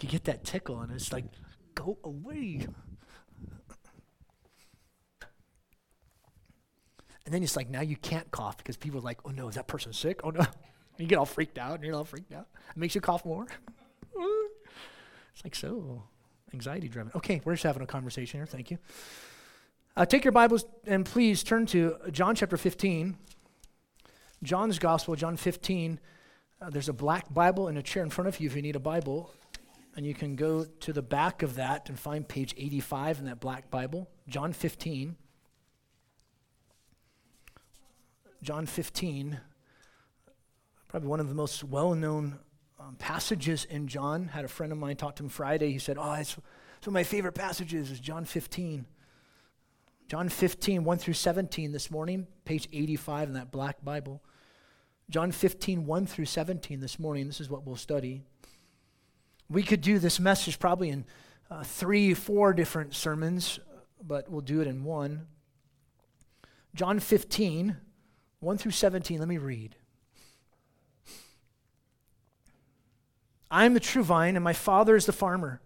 [0.00, 1.24] You get that tickle, and it's like,
[1.74, 2.66] go away.
[7.24, 9.56] And then it's like, now you can't cough because people are like, oh no, is
[9.56, 10.20] that person sick?
[10.24, 10.44] Oh no.
[10.98, 12.46] You get all freaked out, and you're all freaked out.
[12.70, 13.46] It makes you cough more.
[14.16, 16.04] it's like, so
[16.54, 17.12] anxiety driven.
[17.14, 18.46] Okay, we're just having a conversation here.
[18.46, 18.78] Thank you.
[19.96, 23.16] Uh, take your Bibles and please turn to John chapter 15.
[24.42, 26.00] John's Gospel, John 15.
[26.60, 28.76] Uh, there's a black Bible in a chair in front of you if you need
[28.76, 29.30] a Bible.
[29.96, 33.40] And you can go to the back of that and find page 85 in that
[33.40, 34.08] black Bible.
[34.28, 35.16] John 15.
[38.42, 39.40] John 15
[40.88, 42.38] probably one of the most well known
[42.80, 44.28] um, passages in John.
[44.28, 45.72] Had a friend of mine talk to him Friday.
[45.72, 46.38] He said, Oh, it's,
[46.78, 48.86] it's one of my favorite passages is John 15.
[50.08, 54.22] John 15, 1 through 17 this morning, page 85 in that black Bible.
[55.10, 57.26] John 15, 1 through 17 this morning.
[57.26, 58.22] This is what we'll study.
[59.48, 61.04] We could do this message probably in
[61.50, 63.60] uh, three, four different sermons,
[64.02, 65.26] but we'll do it in one.
[66.74, 67.76] John 15,
[68.40, 69.18] 1 through 17.
[69.18, 69.76] Let me read.
[73.50, 75.60] I am the true vine, and my Father is the farmer.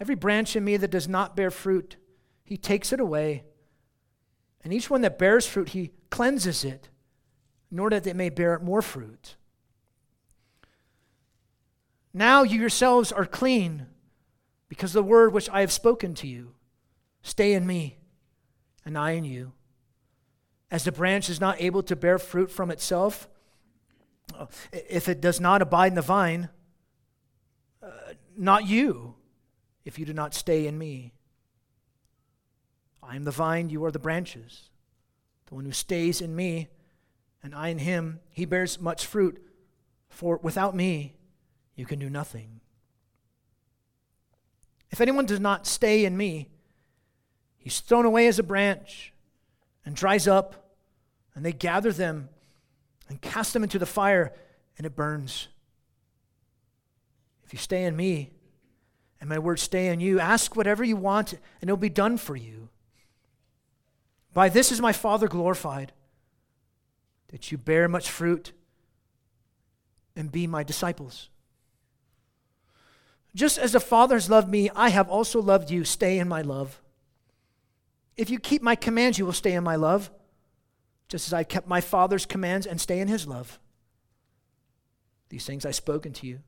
[0.00, 1.96] Every branch in me that does not bear fruit,
[2.44, 3.44] he takes it away.
[4.64, 6.88] And each one that bears fruit, he cleanses it,
[7.70, 9.36] in order that it may bear more fruit.
[12.12, 13.86] Now you yourselves are clean
[14.68, 16.54] because the word which I have spoken to you.
[17.22, 17.98] Stay in me,
[18.84, 19.52] and I in you.
[20.70, 23.28] As the branch is not able to bear fruit from itself,
[24.72, 26.48] if it does not abide in the vine,
[27.82, 27.88] uh,
[28.36, 29.14] not you,
[29.84, 31.14] if you do not stay in me.
[33.02, 34.68] I am the vine, you are the branches.
[35.46, 36.68] The one who stays in me,
[37.42, 39.42] and I in him, he bears much fruit,
[40.10, 41.14] for without me,
[41.78, 42.60] you can do nothing.
[44.90, 46.48] If anyone does not stay in me,
[47.56, 49.12] he's thrown away as a branch
[49.84, 50.72] and dries up,
[51.36, 52.30] and they gather them
[53.08, 54.32] and cast them into the fire,
[54.76, 55.46] and it burns.
[57.44, 58.32] If you stay in me,
[59.20, 62.34] and my words stay in you, ask whatever you want, and it'll be done for
[62.34, 62.70] you.
[64.34, 65.92] By this is my Father glorified,
[67.28, 68.52] that you bear much fruit
[70.16, 71.30] and be my disciples.
[73.38, 75.84] Just as the Father has loved me, I have also loved you.
[75.84, 76.82] Stay in my love.
[78.16, 80.10] If you keep my commands, you will stay in my love
[81.06, 83.60] just as I kept my Father's commands and stay in his love.
[85.28, 86.40] These things I've spoken to you,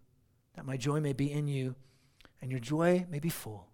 [0.56, 1.76] that my joy may be in you,
[2.42, 3.68] and your joy may be full.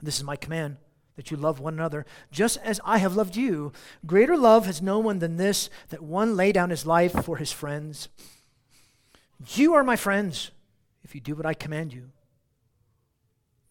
[0.00, 0.78] This is my command,
[1.16, 3.74] that you love one another, just as I have loved you.
[4.06, 7.52] Greater love has no one than this, that one lay down his life for his
[7.52, 8.08] friends.
[9.54, 10.50] You are my friends,
[11.12, 12.08] if you do what I command you.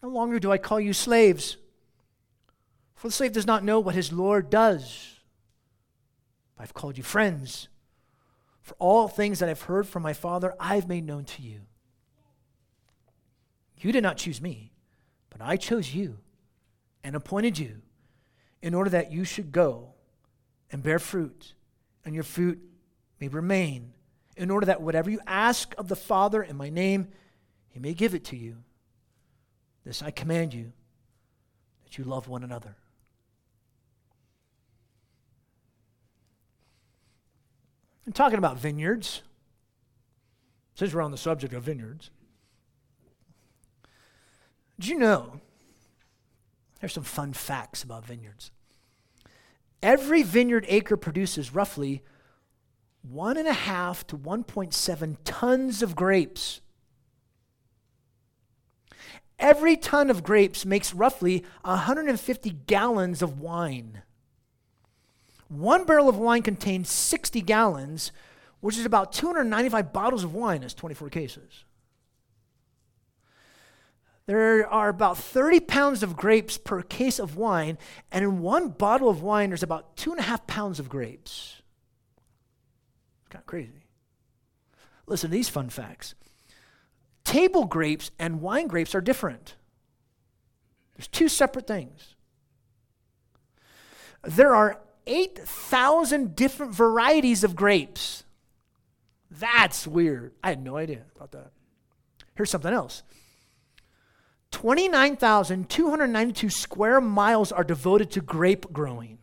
[0.00, 1.56] No longer do I call you slaves,
[2.94, 5.18] for the slave does not know what his Lord does
[6.56, 7.66] I've called you friends.
[8.60, 11.62] For all things that I've heard from my Father, I've made known to you.
[13.78, 14.70] You did not choose me,
[15.28, 16.18] but I chose you
[17.02, 17.82] and appointed you
[18.60, 19.94] in order that you should go
[20.70, 21.54] and bear fruit,
[22.04, 22.60] and your fruit
[23.20, 23.94] may remain,
[24.36, 27.08] in order that whatever you ask of the Father in my name,
[27.72, 28.56] he may give it to you.
[29.84, 30.72] This I command you,
[31.84, 32.76] that you love one another.
[38.06, 39.22] I'm talking about vineyards.
[40.74, 42.10] Since we're on the subject of vineyards.
[44.78, 45.40] Did you know?
[46.80, 48.50] There's some fun facts about vineyards.
[49.82, 52.02] Every vineyard acre produces roughly
[53.02, 56.60] one and a half to 1.7 tons of grapes.
[59.38, 64.02] Every ton of grapes makes roughly 150 gallons of wine.
[65.48, 68.12] One barrel of wine contains 60 gallons,
[68.60, 70.62] which is about 295 bottles of wine.
[70.62, 71.64] That's 24 cases.
[74.26, 77.76] There are about 30 pounds of grapes per case of wine,
[78.12, 81.60] and in one bottle of wine, there's about two and a half pounds of grapes.
[83.20, 83.86] It's kind of crazy.
[85.06, 86.14] Listen to these fun facts
[87.24, 89.56] table grapes and wine grapes are different,
[90.96, 92.14] there's two separate things.
[94.22, 98.24] There are 8,000 different varieties of grapes.
[99.30, 100.32] That's weird.
[100.44, 101.50] I had no idea about that.
[102.34, 103.02] Here's something else
[104.52, 109.18] 29,292 square miles are devoted to grape growing.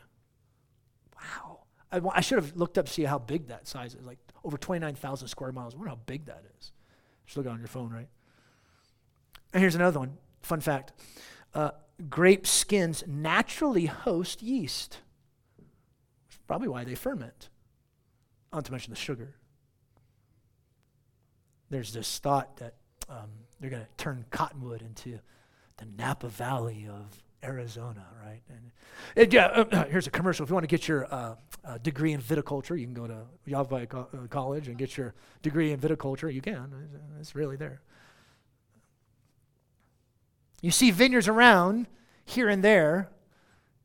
[1.16, 1.60] Wow.
[1.92, 4.04] I, I, should have looked up to see how big that size is.
[4.04, 5.76] Like over 29,000 square miles.
[5.76, 6.72] I wonder how big that is.
[7.30, 8.08] Just look on your phone, right?
[9.54, 10.18] And here's another one.
[10.42, 10.94] Fun fact.
[11.54, 11.70] Uh,
[12.10, 14.98] grape skins naturally host yeast.
[16.28, 17.50] That's probably why they ferment.
[18.52, 19.36] Not to mention the sugar.
[21.70, 22.74] There's this thought that
[23.08, 23.30] um,
[23.60, 25.20] they're going to turn cottonwood into
[25.78, 28.42] the Napa Valley of Arizona, right?
[28.50, 28.72] And
[29.16, 30.44] it, yeah, uh, here's a commercial.
[30.44, 33.22] If you want to get your uh, uh, degree in viticulture, you can go to
[33.46, 36.34] Yavapai Co- uh, College and get your degree in viticulture.
[36.34, 36.72] You can.
[37.20, 37.82] It's really there.
[40.62, 41.88] You see vineyards around
[42.26, 43.10] here and there.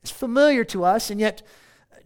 [0.03, 1.43] It's familiar to us, and yet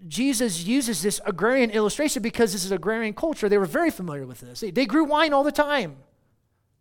[0.06, 3.48] Jesus uses this agrarian illustration because this is agrarian culture.
[3.48, 4.60] They were very familiar with this.
[4.60, 5.96] They, they grew wine all the time.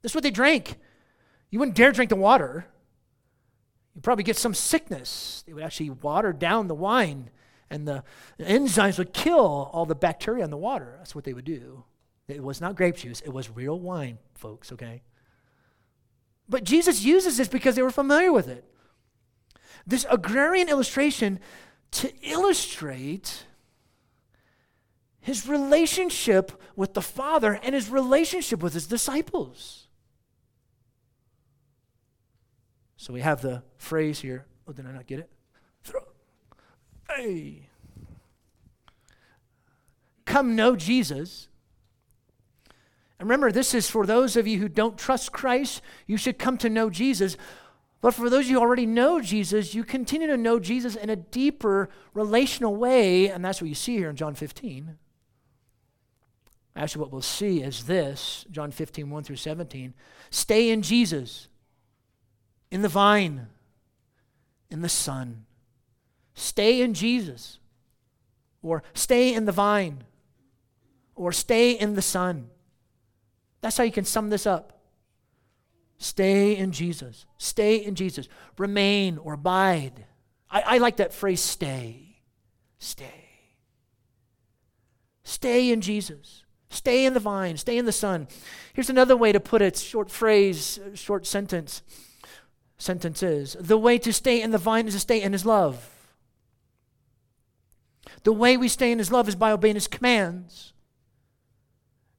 [0.01, 0.77] This is what they drank.
[1.49, 2.67] You wouldn't dare drink the water.
[3.97, 5.43] You'd probably get some sickness.
[5.47, 7.31] They would actually water down the wine,
[7.67, 8.03] and the,
[8.37, 10.93] the enzymes would kill all the bacteria in the water.
[10.99, 11.83] That's what they would do.
[12.27, 15.01] It was not grape juice, it was real wine, folks, okay?
[16.47, 18.65] But Jesus uses this because they were familiar with it.
[19.87, 21.39] This agrarian illustration
[21.89, 23.45] to illustrate
[25.19, 29.86] his relationship with the Father and his relationship with his disciples.
[32.97, 34.45] So we have the phrase here.
[34.67, 35.29] Oh, did I not get it?
[35.83, 36.01] Throw.
[37.09, 37.69] Hey.
[40.25, 41.47] Come know Jesus.
[43.19, 46.57] And remember, this is for those of you who don't trust Christ, you should come
[46.59, 47.37] to know Jesus.
[48.01, 51.09] But for those of you who already know Jesus, you continue to know Jesus in
[51.09, 54.97] a deeper relational way, and that's what you see here in John 15.
[56.75, 59.95] Actually, what we'll see is this John 15, 1 through 17.
[60.29, 61.47] Stay in Jesus,
[62.71, 63.47] in the vine,
[64.69, 65.45] in the Son.
[66.33, 67.59] Stay in Jesus,
[68.61, 70.03] or stay in the vine,
[71.15, 72.49] or stay in the Son.
[73.61, 74.73] That's how you can sum this up.
[75.97, 77.25] Stay in Jesus.
[77.37, 78.27] Stay in Jesus.
[78.57, 80.05] Remain or abide.
[80.49, 82.19] I, I like that phrase stay.
[82.77, 83.25] Stay.
[85.23, 86.43] Stay in Jesus.
[86.69, 87.57] Stay in the vine.
[87.57, 88.27] Stay in the Son.
[88.73, 91.81] Here's another way to put it short phrase, short sentence.
[92.77, 93.55] Sentences.
[93.59, 95.89] The way to stay in the vine is to stay in His love.
[98.23, 100.73] The way we stay in His love is by obeying His commands.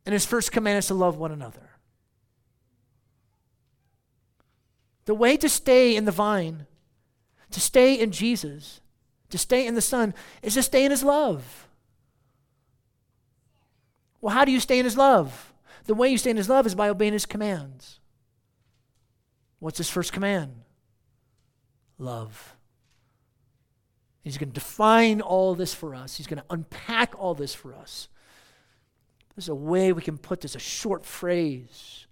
[0.05, 1.71] And His first command is to love one another.
[5.05, 6.67] The way to stay in the vine,
[7.51, 8.81] to stay in Jesus,
[9.31, 10.13] to stay in the Son,
[10.43, 11.69] is to stay in His love.
[14.21, 15.53] Well, how do you stay in His love?
[15.85, 18.01] The way you stay in His love is by obeying His commands.
[19.59, 20.63] What's His first command?
[21.99, 22.57] Love.
[24.23, 26.17] He's going to define all this for us.
[26.17, 28.09] He's going to unpack all this for us.
[29.35, 32.07] There's a way we can put this, a short phrase,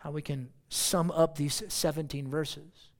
[0.00, 2.90] how we can sum up these 17 verses.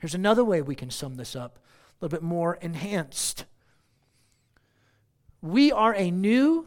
[0.00, 3.44] Here's another way we can sum this up, a little bit more enhanced.
[5.40, 6.66] We are a new,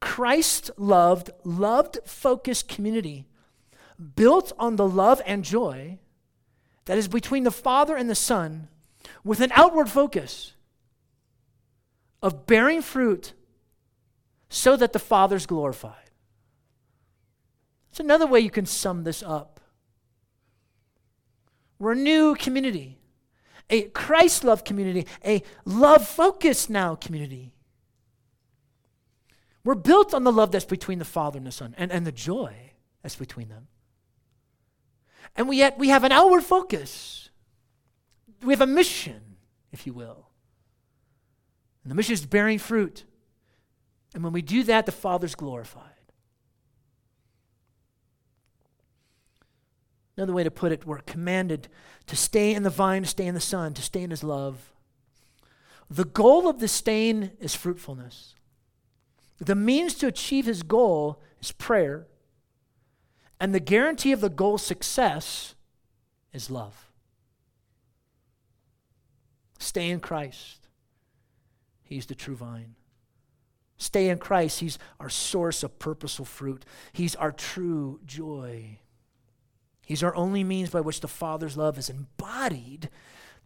[0.00, 3.27] Christ loved, loved focused community
[3.98, 5.98] built on the love and joy
[6.84, 8.68] that is between the Father and the Son
[9.24, 10.54] with an outward focus
[12.22, 13.32] of bearing fruit
[14.48, 16.10] so that the Father's glorified.
[17.90, 19.60] It's another way you can sum this up.
[21.78, 22.98] We're a new community,
[23.70, 27.52] a Christ love community, a love focused now community.
[29.64, 32.12] We're built on the love that's between the Father and the Son and, and the
[32.12, 32.54] joy
[33.02, 33.68] that's between them.
[35.38, 37.30] And we yet we have an outward focus.
[38.42, 39.36] We have a mission,
[39.72, 40.26] if you will.
[41.84, 43.04] And the mission is bearing fruit.
[44.14, 45.84] And when we do that, the Father's glorified.
[50.16, 51.68] Another way to put it, we're commanded
[52.08, 54.72] to stay in the vine, to stay in the Son, to stay in His love.
[55.88, 58.34] The goal of the staying is fruitfulness.
[59.38, 62.08] The means to achieve His goal is prayer.
[63.40, 65.54] And the guarantee of the goal's success
[66.32, 66.90] is love.
[69.58, 70.68] Stay in Christ.
[71.82, 72.74] He's the true vine.
[73.76, 74.60] Stay in Christ.
[74.60, 76.64] He's our source of purposeful fruit.
[76.92, 78.78] He's our true joy.
[79.86, 82.90] He's our only means by which the Father's love is embodied,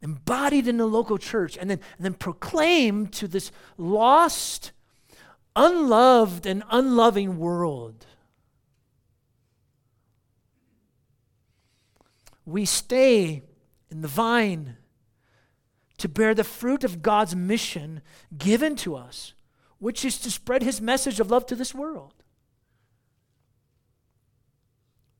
[0.01, 4.73] embodied in the local church, and then, and then proclaimed to this lost,
[5.55, 8.07] unloved, and unloving world.
[12.45, 13.43] We stay
[13.91, 14.77] in the vine
[15.99, 18.03] to bear the fruit of God's mission
[18.37, 19.35] given to us,
[19.79, 22.15] which is to spread his message of love to this world.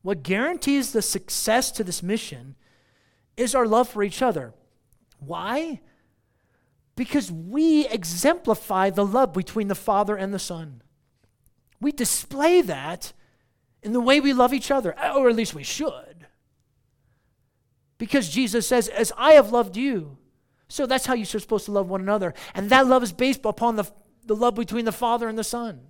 [0.01, 2.55] What guarantees the success to this mission
[3.37, 4.53] is our love for each other.
[5.19, 5.79] Why?
[6.95, 10.81] Because we exemplify the love between the Father and the Son.
[11.79, 13.13] We display that
[13.81, 16.12] in the way we love each other, or at least we should.
[17.97, 20.17] Because Jesus says, As I have loved you,
[20.67, 22.33] so that's how you're supposed to love one another.
[22.55, 23.85] And that love is based upon the,
[24.25, 25.81] the love between the Father and the Son.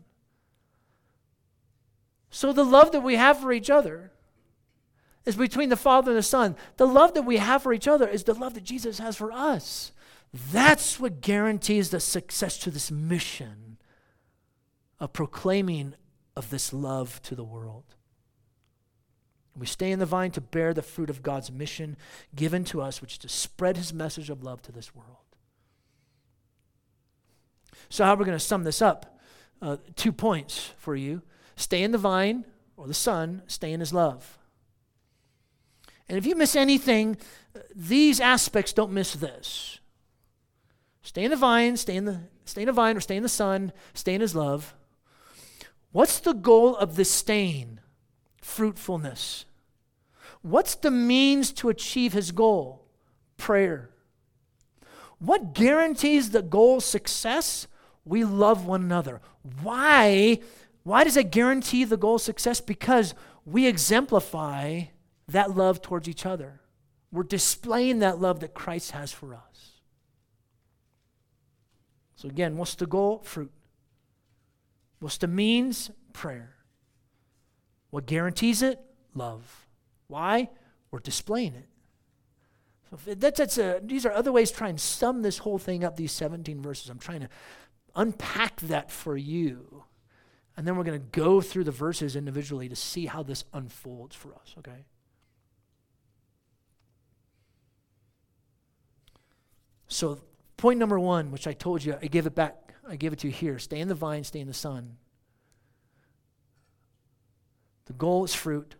[2.29, 4.11] So the love that we have for each other
[5.25, 6.55] is between the Father and the Son.
[6.77, 9.31] The love that we have for each other is the love that Jesus has for
[9.31, 9.91] us.
[10.51, 13.77] That's what guarantees the success to this mission
[14.99, 15.93] of proclaiming
[16.35, 17.95] of this love to the world.
[19.55, 21.95] We stay in the vine to bear the fruit of God's mission
[22.35, 25.17] given to us, which is to spread his message of love to this world.
[27.89, 29.19] So, how are we going to sum this up?
[29.61, 31.21] Uh, two points for you
[31.55, 32.45] stay in the vine,
[32.75, 34.39] or the Son, stay in his love.
[36.09, 37.17] And if you miss anything,
[37.75, 39.79] these aspects don't miss this.
[41.03, 43.29] Stay in the vine, stay in the, stay in the vine, or stay in the
[43.29, 44.73] Son, stay in his love.
[45.91, 47.79] What's the goal of this staying?
[48.43, 49.45] Fruitfulness.
[50.41, 52.85] What's the means to achieve his goal?
[53.37, 53.89] Prayer.
[55.19, 57.67] What guarantees the goal's success?
[58.03, 59.21] We love one another.
[59.61, 60.39] Why?
[60.83, 62.59] Why does it guarantee the goal's success?
[62.59, 64.83] Because we exemplify
[65.29, 66.59] that love towards each other.
[67.13, 69.81] We're displaying that love that Christ has for us.
[72.17, 73.21] So, again, what's the goal?
[73.23, 73.51] Fruit.
[74.99, 75.91] What's the means?
[76.11, 76.55] Prayer.
[77.93, 78.79] What guarantees it?
[79.13, 79.67] Love.
[80.07, 80.49] Why?
[80.89, 81.67] We're displaying it.
[82.89, 85.83] So that's, that's a, these are other ways to try and sum this whole thing
[85.83, 86.89] up, these 17 verses.
[86.89, 87.29] I'm trying to
[87.95, 89.83] unpack that for you.
[90.57, 94.15] And then we're going to go through the verses individually to see how this unfolds
[94.15, 94.85] for us, okay?
[99.87, 100.17] So,
[100.57, 103.27] point number one, which I told you, I gave it back, I gave it to
[103.27, 104.97] you here stay in the vine, stay in the Son.
[107.85, 108.75] The goal is fruit,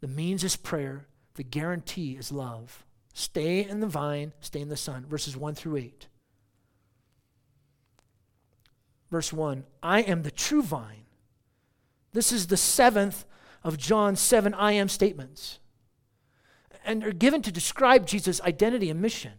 [0.00, 2.84] the means is prayer, the guarantee is love.
[3.12, 5.04] Stay in the vine, stay in the Son.
[5.06, 6.06] Verses 1 through 8.
[9.10, 11.04] Verse 1 I am the true vine.
[12.12, 13.24] This is the seventh
[13.62, 15.58] of John's seven I am statements.
[16.84, 19.32] And are given to describe Jesus' identity and mission.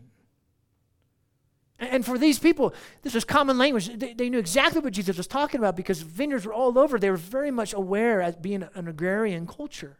[1.82, 3.88] And for these people, this was common language.
[3.98, 7.00] They, they, knew exactly what Jesus was talking about because vineyards were all over.
[7.00, 9.98] They were very much aware as being an agrarian culture.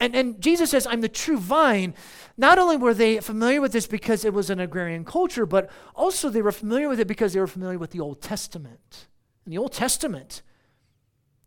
[0.00, 1.94] And, and Jesus says, I'm the true vine.
[2.36, 6.28] Not only were they familiar with this because it was an agrarian culture, but also
[6.28, 9.06] they were familiar with it because they were familiar with the Old Testament.
[9.46, 10.42] In the Old Testament,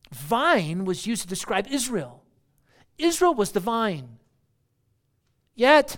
[0.09, 2.23] vine was used to describe Israel.
[2.97, 4.19] Israel was the vine.
[5.55, 5.97] Yet,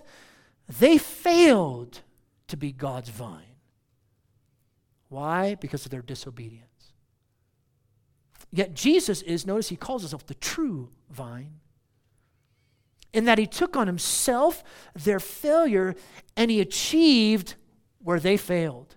[0.68, 2.02] they failed
[2.48, 3.42] to be God's vine.
[5.10, 5.56] Why?
[5.56, 6.94] Because of their disobedience.
[8.52, 11.60] Yet Jesus is, notice he calls himself the true vine,
[13.14, 15.96] in that he took on himself their failure
[16.36, 17.56] and he achieved
[18.00, 18.96] where they failed.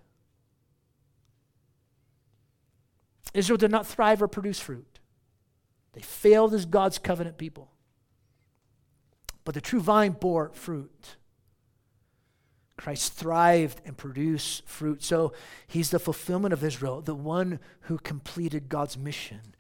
[3.35, 4.99] Israel did not thrive or produce fruit,
[5.93, 7.73] they failed as God's covenant people.
[9.45, 11.17] But the true vine bore fruit.
[12.79, 15.03] Christ thrived and produced fruit.
[15.03, 15.33] So
[15.67, 19.55] he's the fulfillment of Israel, the one who completed God's mission.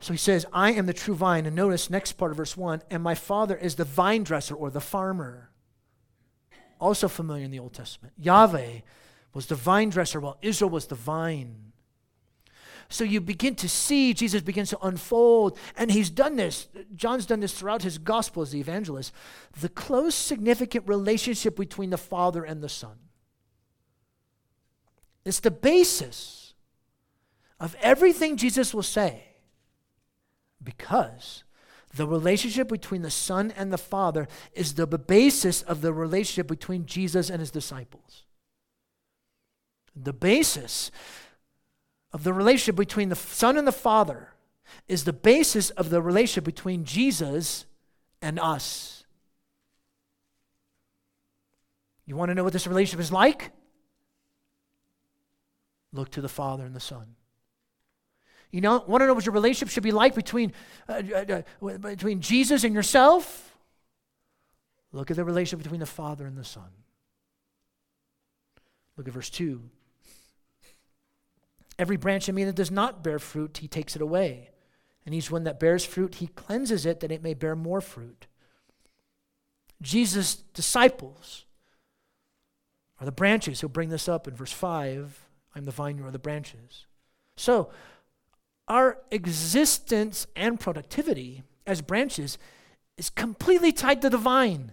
[0.00, 1.44] So he says, I am the true vine.
[1.44, 4.70] And notice next part of verse 1 and my father is the vine dresser or
[4.70, 5.50] the farmer.
[6.80, 8.14] Also familiar in the Old Testament.
[8.16, 8.80] Yahweh
[9.34, 11.65] was the vine dresser while Israel was the vine.
[12.88, 16.68] So you begin to see Jesus begins to unfold, and he's done this.
[16.94, 19.12] John's done this throughout his gospel as the evangelist.
[19.60, 22.96] The close, significant relationship between the Father and the Son.
[25.24, 26.54] It's the basis
[27.58, 29.24] of everything Jesus will say
[30.62, 31.42] because
[31.94, 36.86] the relationship between the Son and the Father is the basis of the relationship between
[36.86, 38.24] Jesus and his disciples.
[39.94, 40.90] The basis
[42.12, 44.32] of the relationship between the Son and the Father
[44.88, 47.66] is the basis of the relationship between Jesus
[48.22, 49.04] and us.
[52.06, 53.50] You want to know what this relationship is like?
[55.92, 57.16] Look to the Father and the Son.
[58.52, 60.52] You know, want to know what your relationship should be like between,
[60.88, 63.58] uh, uh, uh, between Jesus and yourself?
[64.92, 66.70] Look at the relationship between the Father and the Son.
[68.96, 69.62] Look at verse 2.
[71.78, 74.50] Every branch in me that does not bear fruit, he takes it away.
[75.04, 78.26] And each one that bears fruit, he cleanses it that it may bear more fruit.
[79.80, 81.44] Jesus' disciples
[83.00, 83.60] are the branches.
[83.60, 85.28] He'll bring this up in verse 5.
[85.54, 86.86] I'm the vine, you are the branches.
[87.36, 87.70] So,
[88.68, 92.38] our existence and productivity as branches
[92.96, 94.72] is completely tied to the vine.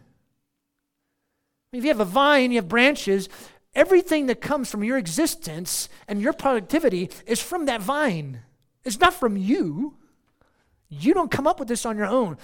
[1.72, 3.29] If you have a vine, you have branches,
[3.75, 8.41] everything that comes from your existence and your productivity is from that vine.
[8.83, 9.95] It's not from you.
[10.89, 12.37] You don't come up with this on your own.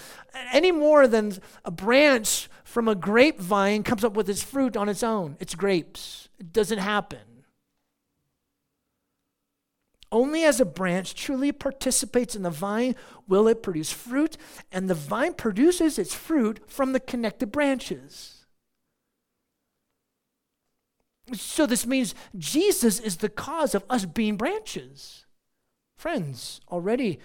[0.52, 1.34] Any more than
[1.64, 5.38] a branch from a grapevine comes up with its fruit on its own.
[5.40, 6.30] It's grapes.
[6.40, 7.20] It doesn't happen.
[10.12, 12.96] Only as a branch truly participates in the vine
[13.28, 14.38] will it produce fruit,
[14.72, 18.39] and the vine produces its fruit from the connected branches.
[21.34, 25.26] So, this means Jesus is the cause of us being branches.
[25.96, 27.20] Friends, already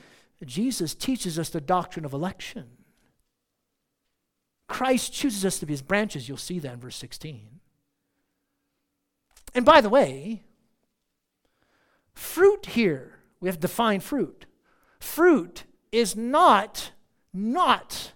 [0.45, 2.65] Jesus teaches us the doctrine of election.
[4.69, 6.29] Christ chooses us to be his branches.
[6.29, 7.61] You'll see that in verse 16.
[9.55, 10.43] And by the way,
[12.13, 14.47] fruit here, we have defined fruit.
[14.99, 16.91] Fruit is not,
[17.33, 18.13] not,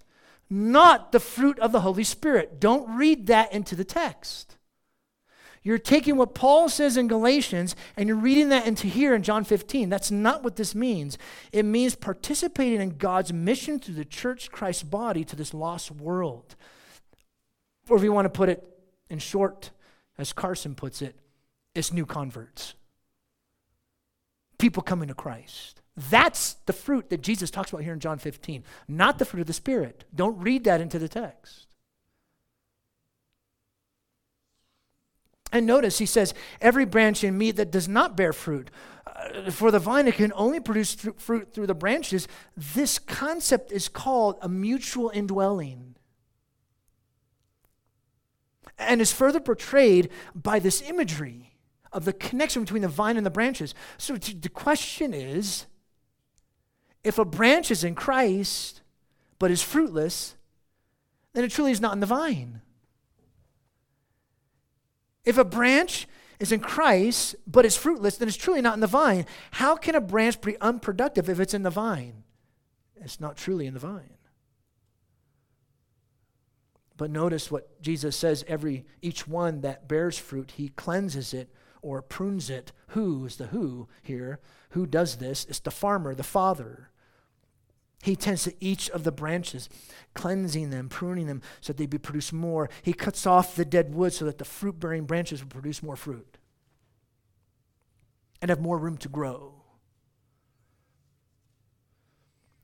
[0.51, 2.59] not the fruit of the Holy Spirit.
[2.59, 4.58] Don't read that into the text.
[5.63, 9.45] You're taking what Paul says in Galatians and you're reading that into here in John
[9.45, 9.89] 15.
[9.89, 11.19] That's not what this means.
[11.53, 16.57] It means participating in God's mission through the church, Christ's body, to this lost world.
[17.89, 18.67] Or if you want to put it
[19.11, 19.71] in short,
[20.19, 21.17] as Carson puts it,
[21.75, 22.75] it's new converts.
[24.59, 25.81] People coming to Christ.
[25.97, 29.47] That's the fruit that Jesus talks about here in John 15, not the fruit of
[29.47, 30.05] the Spirit.
[30.15, 31.68] Don't read that into the text.
[35.53, 38.71] And notice he says, every branch in me that does not bear fruit.
[39.07, 42.29] Uh, for the vine, it can only produce th- fruit through the branches.
[42.57, 45.97] This concept is called a mutual indwelling.
[48.79, 51.55] And is further portrayed by this imagery
[51.93, 53.75] of the connection between the vine and the branches.
[53.97, 55.67] So t- the question is
[57.03, 58.83] if a branch is in Christ
[59.39, 60.37] but is fruitless,
[61.33, 62.61] then it truly is not in the vine.
[65.29, 66.09] If a branch
[66.41, 69.27] is in Christ but is fruitless, then it's truly not in the vine.
[69.51, 72.25] How can a branch be unproductive if it's in the vine?
[72.97, 74.15] It's not truly in the vine.
[76.97, 82.01] But notice what Jesus says every each one that bears fruit, he cleanses it or
[82.01, 82.73] prunes it.
[82.89, 84.41] Who is the who here?
[84.71, 85.45] Who does this?
[85.45, 86.89] It's the farmer, the father.
[88.03, 89.69] He tends to each of the branches,
[90.15, 92.71] cleansing them, pruning them so that they be produce more.
[92.83, 95.97] He cuts off the dead wood so that the fruit bearing branches will produce more
[95.97, 96.39] fruit
[98.41, 99.55] and have more room to grow.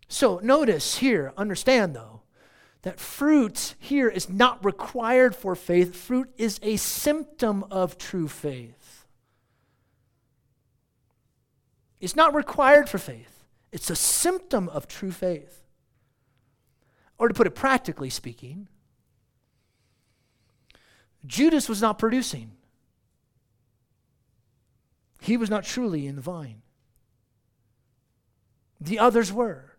[0.09, 2.23] So notice here, understand though,
[2.83, 5.97] that fruit here is not required for faith.
[5.97, 9.07] Fruit is a symptom of true faith.
[11.99, 13.34] It's not required for faith.
[13.75, 15.65] It's a symptom of true faith.
[17.19, 18.69] Or to put it practically speaking,
[21.27, 22.53] Judas was not producing.
[25.21, 26.63] He was not truly in the vine.
[28.81, 29.73] The others were.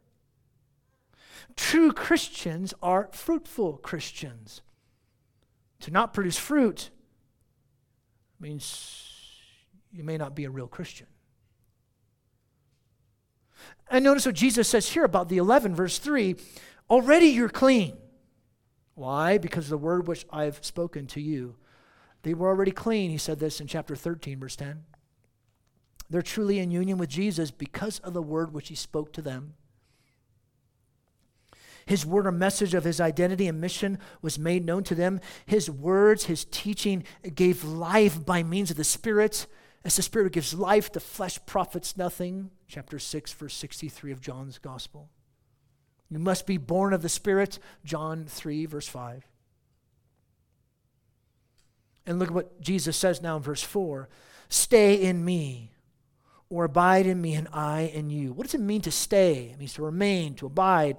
[1.55, 4.62] True Christians are fruitful Christians.
[5.79, 6.89] To not produce fruit
[8.41, 9.39] means
[9.93, 11.08] you may not be a real Christian.
[13.89, 16.36] And notice what Jesus says here about the 11, verse 3
[16.89, 17.98] already you're clean.
[18.93, 19.38] Why?
[19.38, 21.56] Because the word which I've spoken to you.
[22.24, 23.12] They were already clean.
[23.12, 24.84] He said this in chapter 13, verse 10.
[26.10, 29.54] They're truly in union with Jesus because of the word which he spoke to them.
[31.86, 35.21] His word or message of his identity and mission was made known to them.
[35.45, 37.04] His words, his teaching
[37.36, 39.45] gave life by means of the Spirit.
[39.84, 42.50] As the Spirit gives life, the flesh profits nothing.
[42.67, 45.10] Chapter 6, verse 63 of John's Gospel.
[46.10, 47.60] You must be born of the Spirit.
[47.84, 49.25] John 3, verse 5.
[52.06, 54.10] And look at what Jesus says now in verse 4
[54.47, 55.71] Stay in me,
[56.49, 58.32] or abide in me, and I in you.
[58.32, 59.49] What does it mean to stay?
[59.54, 60.97] It means to remain, to abide.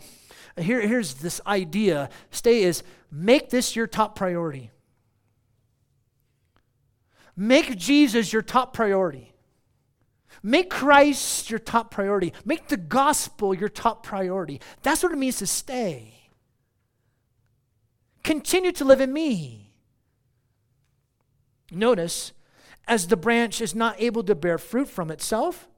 [0.59, 4.71] Here, here's this idea stay is make this your top priority.
[7.37, 9.36] Make Jesus your top priority.
[10.43, 12.33] Make Christ your top priority.
[12.45, 14.61] Make the gospel your top priority.
[14.83, 16.31] That's what it means to stay.
[18.23, 19.73] Continue to live in me.
[21.71, 22.33] Notice,
[22.87, 25.69] as the branch is not able to bear fruit from itself,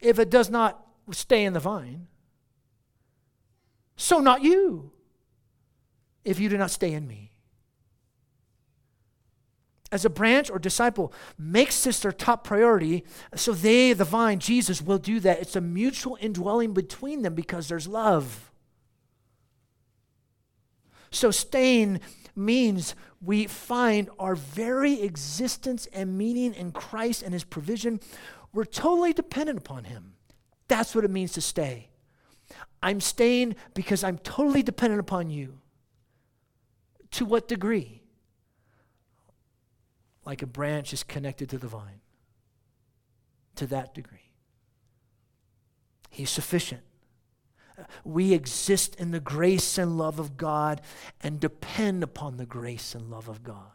[0.00, 2.08] if it does not stay in the vine,
[3.96, 4.92] So not you,
[6.22, 7.25] if you do not stay in me.
[9.92, 14.82] As a branch or disciple makes this their top priority, so they, the vine, Jesus,
[14.82, 15.40] will do that.
[15.40, 18.50] It's a mutual indwelling between them because there's love.
[21.10, 22.00] So staying
[22.34, 28.00] means we find our very existence and meaning in Christ and his provision.
[28.52, 30.14] We're totally dependent upon him.
[30.68, 31.90] That's what it means to stay.
[32.82, 35.60] I'm staying because I'm totally dependent upon you.
[37.12, 38.02] To what degree?
[40.26, 42.00] Like a branch is connected to the vine.
[43.54, 44.32] To that degree.
[46.10, 46.82] He's sufficient.
[48.04, 50.80] We exist in the grace and love of God
[51.22, 53.70] and depend upon the grace and love of God.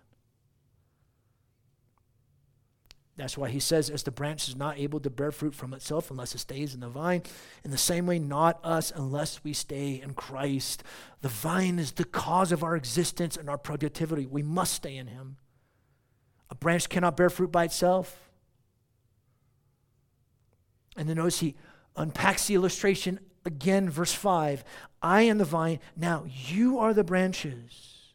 [3.15, 6.09] That's why he says, as the branch is not able to bear fruit from itself
[6.09, 7.21] unless it stays in the vine,
[7.63, 10.83] in the same way, not us unless we stay in Christ.
[11.21, 14.25] The vine is the cause of our existence and our productivity.
[14.25, 15.37] We must stay in him.
[16.61, 18.29] Branch cannot bear fruit by itself.
[20.95, 21.55] And then notice he
[21.97, 24.63] unpacks the illustration again, verse 5
[25.01, 28.13] I am the vine, now you are the branches.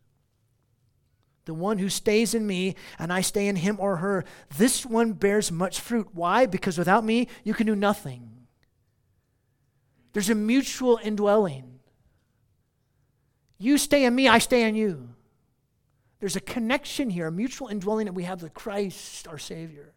[1.45, 4.25] The one who stays in me and I stay in him or her,
[4.57, 6.09] this one bears much fruit.
[6.13, 6.47] Why?
[6.47, 8.47] Because without me, you can do nothing.
[10.13, 11.81] There's a mutual indwelling.
[13.59, 15.16] You stay in me, I stay in you.
[16.21, 19.93] There's a connection here, a mutual indwelling that we have with Christ, our Savior.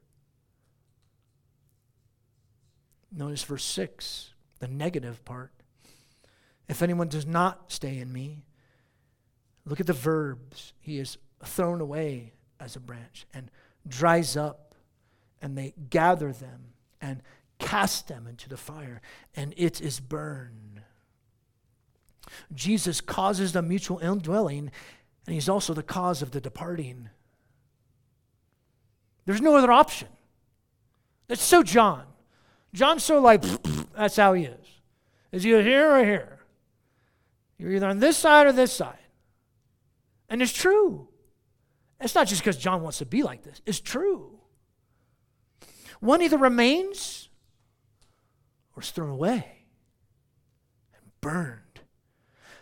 [3.11, 5.51] Notice verse 6 the negative part.
[6.67, 8.43] If anyone does not stay in me,
[9.65, 10.73] look at the verbs.
[10.79, 13.49] He is thrown away as a branch and
[13.87, 14.75] dries up,
[15.41, 17.23] and they gather them and
[17.57, 19.01] cast them into the fire,
[19.35, 20.81] and it is burned.
[22.53, 24.71] Jesus causes the mutual indwelling,
[25.29, 27.07] and he's also the cause of the departing.
[29.27, 30.07] There's no other option.
[31.27, 32.05] That's so John.
[32.73, 33.43] John's so like,
[33.93, 34.65] that's how he is.
[35.31, 36.39] Is either here or here.
[37.59, 38.97] You're either on this side or this side.
[40.29, 41.09] And it's true.
[42.01, 44.39] It's not just because John wants to be like this, it's true.
[45.99, 47.29] One either remains
[48.75, 49.45] or is thrown away
[50.95, 51.68] and burned.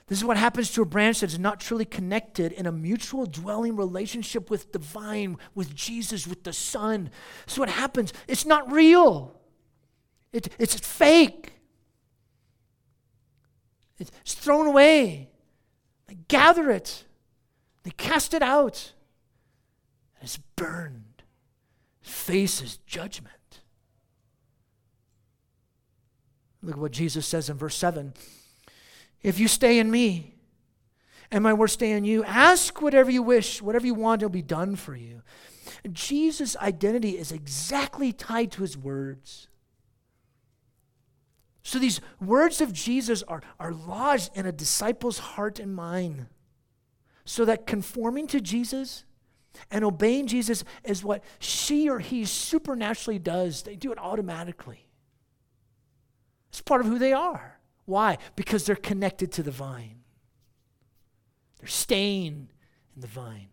[0.08, 3.26] This is what happens to a branch that is not truly connected in a mutual
[3.26, 7.10] dwelling relationship with divine, with Jesus, with the Son.
[7.46, 8.14] So what happens?
[8.26, 9.38] It's not real.
[10.32, 11.52] It, it's fake.
[14.00, 15.30] It's thrown away.
[16.08, 17.04] They gather it,
[17.84, 18.94] they cast it out,
[20.16, 21.24] and it's burned.
[22.02, 23.34] It faces judgment.
[26.62, 28.14] Look at what Jesus says in verse 7
[29.24, 30.36] If you stay in me,
[31.32, 34.42] and my word stay in you, ask whatever you wish, whatever you want, it'll be
[34.42, 35.22] done for you.
[35.92, 39.48] Jesus' identity is exactly tied to his words.
[41.64, 46.28] So these words of Jesus are, are lodged in a disciple's heart and mind.
[47.26, 49.04] So that conforming to Jesus
[49.70, 53.64] and obeying Jesus is what she or he supernaturally does.
[53.64, 54.88] They do it automatically.
[56.50, 57.57] It's part of who they are.
[57.88, 58.18] Why?
[58.36, 60.02] Because they're connected to the vine.
[61.60, 62.50] They're staying
[62.96, 63.48] in the vine.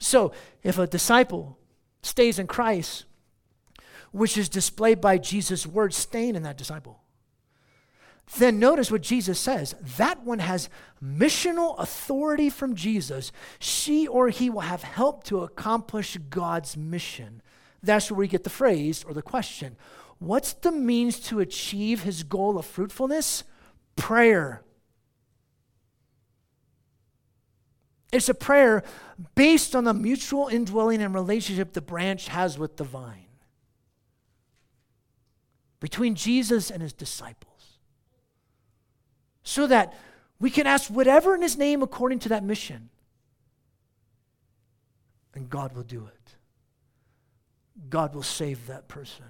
[0.00, 0.32] So,
[0.62, 1.58] if a disciple
[2.02, 3.04] stays in Christ,
[4.12, 7.02] which is displayed by Jesus' words staying in that disciple.
[8.38, 9.74] Then notice what Jesus says.
[9.98, 10.70] That one has
[11.04, 13.30] missional authority from Jesus.
[13.58, 17.42] She or he will have help to accomplish God's mission.
[17.82, 19.76] That's where we get the phrase or the question
[20.18, 23.44] What's the means to achieve his goal of fruitfulness?
[23.96, 24.62] Prayer.
[28.10, 28.82] It's a prayer
[29.34, 33.26] based on the mutual indwelling and relationship the branch has with the vine
[35.80, 37.78] between Jesus and his disciples
[39.42, 39.94] so that
[40.40, 42.88] we can ask whatever in his name according to that mission.
[45.34, 46.36] And God will do it.
[47.88, 49.26] God will save that person.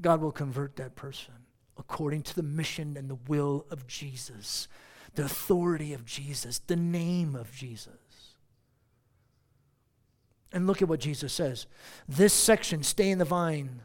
[0.00, 1.34] God will convert that person
[1.76, 4.68] according to the mission and the will of Jesus,
[5.14, 7.92] the authority of Jesus, the name of Jesus.
[10.52, 11.66] And look at what Jesus says.
[12.08, 13.82] This section, stay in the vine,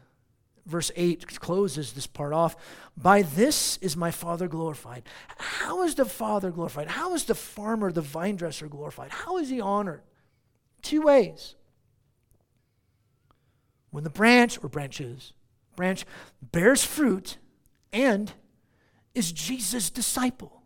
[0.66, 2.54] verse 8 closes this part off.
[2.96, 5.02] By this is my Father glorified.
[5.36, 6.88] How is the Father glorified?
[6.88, 9.10] How is the farmer, the vine dresser glorified?
[9.10, 10.02] How is he honored?
[10.82, 11.56] Two ways.
[13.90, 15.32] When the branch or branches,
[15.80, 16.04] branch
[16.42, 17.38] bears fruit
[17.90, 18.34] and
[19.14, 20.62] is Jesus' disciple.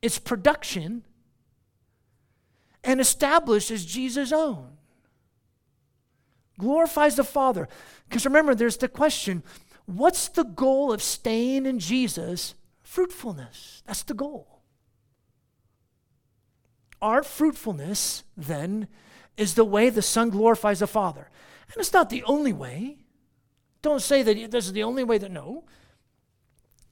[0.00, 1.04] Its production
[2.84, 4.76] and established as Jesus' own.
[6.56, 7.68] Glorifies the Father.
[8.08, 9.42] Because remember, there's the question
[9.86, 12.54] what's the goal of staying in Jesus?
[12.80, 13.82] Fruitfulness.
[13.86, 14.62] That's the goal.
[17.02, 18.86] Our fruitfulness, then,
[19.36, 21.28] is the way the Son glorifies the Father.
[21.72, 22.99] And it's not the only way.
[23.82, 25.64] Don't say that this is the only way that, no.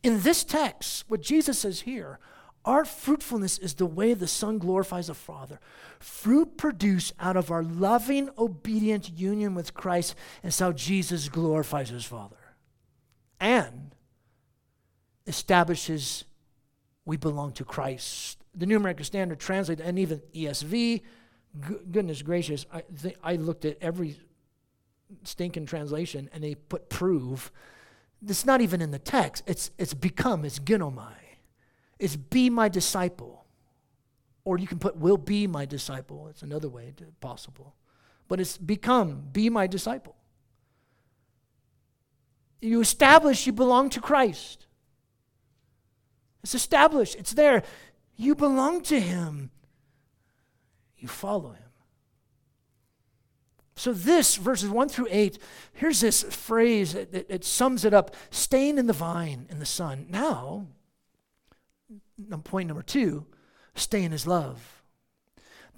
[0.02, 2.18] In this text, what Jesus says here,
[2.64, 5.60] our fruitfulness is the way the Son glorifies the Father.
[6.00, 12.04] Fruit produced out of our loving, obedient union with Christ is how Jesus glorifies his
[12.04, 12.36] Father.
[13.40, 13.94] And
[15.26, 16.24] establishes
[17.04, 18.38] we belong to Christ.
[18.54, 21.02] The New American Standard translated, and even ESV,
[21.90, 22.82] goodness gracious, I,
[23.22, 24.18] I looked at every
[25.24, 27.50] stinking translation and they put prove.
[28.26, 29.44] It's not even in the text.
[29.46, 31.12] It's, it's become, it's ginomai.
[31.98, 33.44] It's be my disciple.
[34.44, 36.28] Or you can put will be my disciple.
[36.28, 37.74] It's another way to, possible.
[38.28, 40.16] But it's become, be my disciple.
[42.60, 44.66] You establish you belong to Christ.
[46.42, 47.62] It's established, it's there.
[48.16, 49.50] You belong to Him.
[50.96, 51.67] You follow Him.
[53.78, 55.38] So, this, verses 1 through 8,
[55.74, 60.06] here's this phrase that, it sums it up staying in the vine, in the Son.
[60.10, 60.66] Now,
[62.42, 63.26] point number two,
[63.76, 64.82] stay in his love.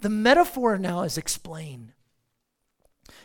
[0.01, 1.93] The metaphor now is explained.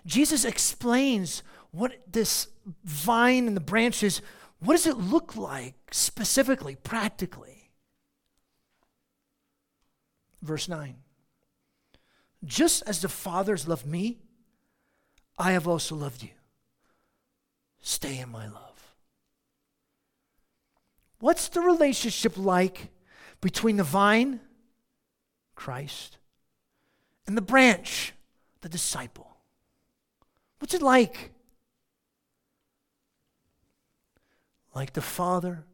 [0.05, 2.49] Jesus explains what this
[2.85, 4.21] vine and the branches,
[4.61, 7.71] what does it look like specifically, practically?
[10.43, 10.97] Verse 9.
[12.45, 14.19] Just as the Father's loved me,
[15.39, 16.31] I have also loved you.
[17.81, 18.95] Stay in my love.
[21.19, 22.89] What's the relationship like
[23.41, 24.41] between the vine,
[25.55, 26.19] Christ,
[27.27, 28.13] and the branch,
[28.61, 29.37] the disciple?
[30.59, 31.31] What's it like?
[34.75, 35.65] Like the Father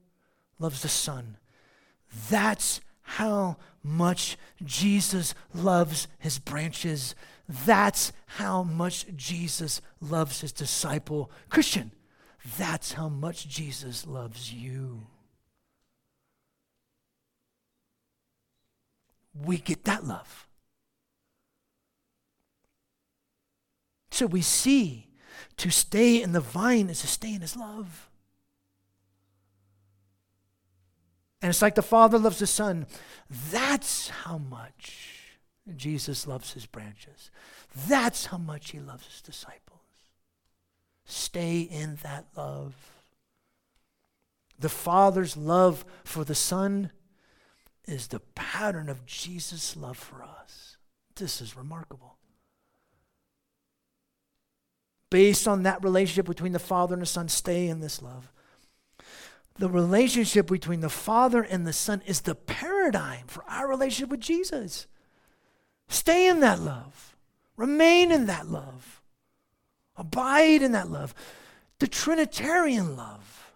[0.58, 1.36] loves the Son.
[2.30, 7.14] That's how much Jesus loves his branches.
[7.48, 11.30] That's how much Jesus loves his disciple.
[11.48, 11.92] Christian,
[12.56, 15.06] that's how much Jesus loves you.
[19.34, 20.46] We get that love.
[24.10, 25.08] So we see
[25.56, 28.08] to stay in the vine is to stay in his love.
[31.40, 32.86] And it's like the Father loves the Son.
[33.50, 35.11] That's how much
[35.76, 37.30] Jesus loves his branches.
[37.86, 39.80] That's how much he loves his disciples.
[41.04, 42.74] Stay in that love.
[44.58, 46.90] The Father's love for the Son
[47.86, 50.76] is the pattern of Jesus' love for us.
[51.16, 52.16] This is remarkable.
[55.10, 58.32] Based on that relationship between the Father and the Son, stay in this love
[59.56, 64.20] the relationship between the Father and the Son is the paradigm for our relationship with
[64.20, 64.86] Jesus.
[65.88, 67.16] Stay in that love,
[67.56, 69.02] remain in that love,
[69.96, 71.14] abide in that love.
[71.78, 73.52] The Trinitarian love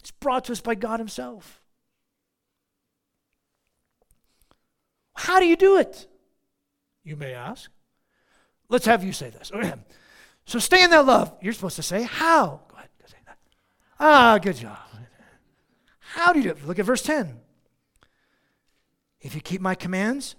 [0.00, 1.62] It's brought to us by God Himself.
[5.14, 6.06] How do you do it?
[7.04, 7.70] You may ask.
[8.68, 9.50] Let's have you say this.
[10.44, 11.32] So stay in that love.
[11.40, 12.60] You're supposed to say, How?
[12.68, 12.88] Go ahead.
[13.98, 14.78] Ah, good job.
[15.98, 16.66] How do you do it?
[16.66, 17.40] Look at verse 10.
[19.20, 20.36] If you keep my commands,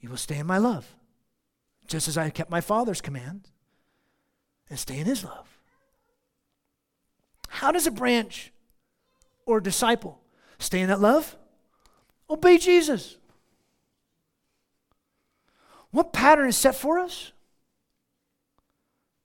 [0.00, 0.94] you will stay in my love,
[1.86, 3.50] just as I kept my Father's commands
[4.68, 5.48] and stay in his love.
[7.48, 8.52] How does a branch
[9.46, 10.20] or a disciple
[10.58, 11.36] stay in that love?
[12.28, 13.16] Obey Jesus.
[15.90, 17.32] What pattern is set for us?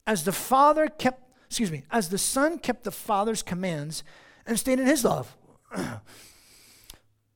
[0.08, 4.06] As the Father kept excuse me, as the Son kept the Father's commands
[4.48, 5.36] and stayed in his love.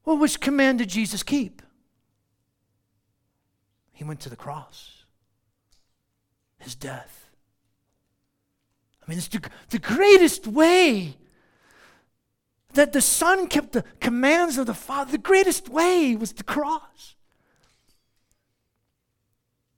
[0.06, 1.62] well, which command did Jesus keep?
[3.96, 5.06] He went to the cross,
[6.60, 7.30] his death.
[9.02, 11.16] I mean, it's the, the greatest way
[12.74, 15.14] that the Son kept the commands of the Father.
[15.14, 17.16] The greatest way was the cross.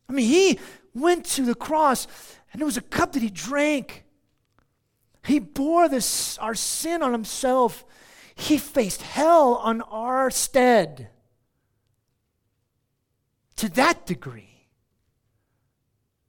[0.09, 0.59] I mean, he
[0.95, 2.07] went to the cross,
[2.51, 4.03] and there was a cup that he drank.
[5.25, 7.85] He bore this, our sin on himself.
[8.33, 11.09] He faced hell on our stead.
[13.57, 14.67] To that degree,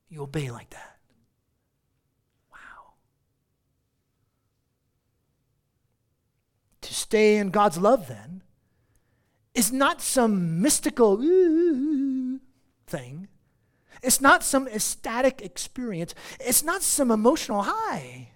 [0.09, 0.99] you obey like that.
[2.51, 2.95] Wow.
[6.81, 8.43] to stay in God's love then
[9.55, 11.19] is not some mystical
[12.87, 13.29] thing.
[14.03, 16.15] It's not some ecstatic experience.
[16.41, 18.31] It's not some emotional high.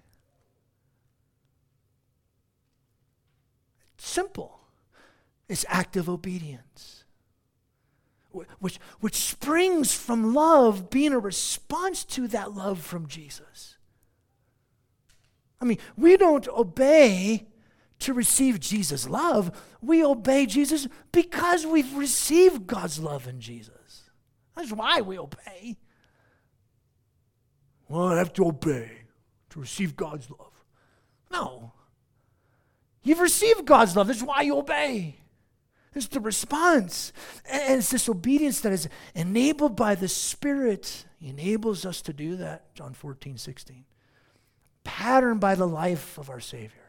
[3.94, 4.60] It's simple.
[5.48, 7.01] It's active obedience,
[8.58, 13.76] which, which springs from love being a response to that love from Jesus.
[15.60, 17.46] I mean, we don't obey
[18.00, 24.10] to receive Jesus' love, we obey Jesus because we've received God's love in Jesus.
[24.56, 25.76] That's why we obey.
[27.88, 28.90] Well, I have to obey
[29.50, 30.64] to receive God's love.
[31.30, 31.72] No.
[33.02, 34.08] You've received God's love.
[34.08, 35.21] That's why you obey.
[35.94, 37.12] It's the response.
[37.50, 41.04] And it's this obedience that is enabled by the Spirit.
[41.18, 43.84] He enables us to do that, John 14, 16.
[44.84, 46.82] Patterned by the life of our Savior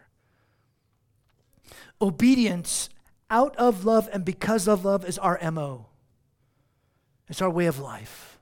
[2.04, 2.90] obedience
[3.30, 5.88] out of love and because of love is our MO.
[7.30, 8.38] It's our way of life.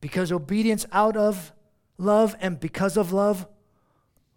[0.00, 1.52] Because obedience out of
[1.96, 3.46] love and because of love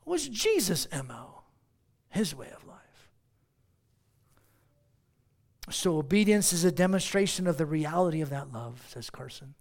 [0.05, 1.41] was Jesus' MO,
[2.09, 2.64] his way of life.
[5.69, 9.55] So, obedience is a demonstration of the reality of that love, says Carson.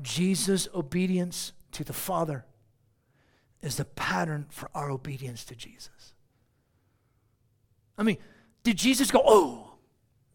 [0.00, 2.46] Jesus' obedience to the Father
[3.62, 6.14] is the pattern for our obedience to Jesus.
[7.98, 8.18] I mean,
[8.62, 9.74] did Jesus go, oh,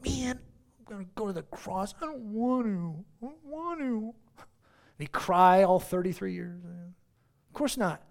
[0.06, 0.40] man,
[0.80, 1.96] I'm going to go to the cross?
[2.02, 3.06] I don't want to.
[3.22, 4.14] I don't want to.
[4.38, 6.60] And he cry all 33 years?
[6.64, 8.04] Of course not.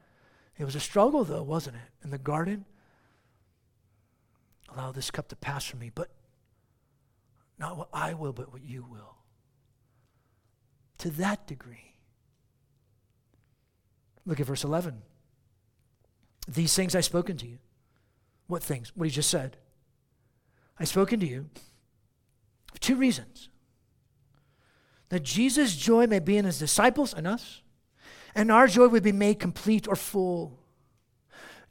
[0.59, 2.05] It was a struggle, though, wasn't it?
[2.05, 2.65] In the garden,
[4.73, 6.11] allow this cup to pass from me, but
[7.59, 9.17] not what I will, but what you will.
[10.99, 11.93] To that degree,
[14.25, 15.03] Look at verse 11.
[16.49, 17.59] These things I've spoken to you.
[18.47, 18.93] What things?
[18.95, 19.57] What he just said.
[20.79, 21.49] I've spoken to you
[22.73, 23.49] for two reasons.
[25.09, 27.63] That Jesus' joy may be in his disciples and us,
[28.35, 30.59] and our joy would be made complete or full.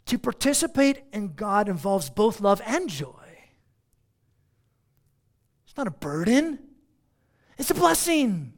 [0.07, 3.13] To participate in God involves both love and joy.
[5.65, 6.59] It's not a burden,
[7.57, 8.53] it's a blessing.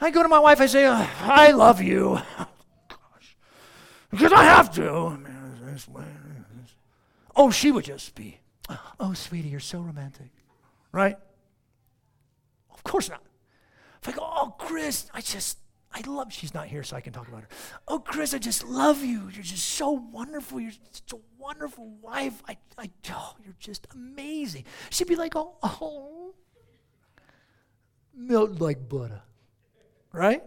[0.00, 2.20] I go to my wife, I say, uh, I love you.
[2.88, 3.36] Gosh.
[4.10, 5.18] Because I have to.
[7.36, 8.38] Oh, she would just be,
[9.00, 10.30] oh, sweetie, you're so romantic.
[10.92, 11.16] Right?
[12.72, 13.22] Of course not.
[14.02, 15.58] If I go, oh, Chris, I just,
[15.96, 17.48] I love, she's not here, so I can talk about her.
[17.86, 19.28] Oh, Chris, I just love you.
[19.32, 20.58] You're just so wonderful.
[20.58, 22.42] You're such a wonderful wife.
[22.48, 24.64] I, I, oh, you're just amazing.
[24.90, 26.34] She'd be like, oh, oh,
[28.12, 29.22] melt like butter
[30.14, 30.42] right?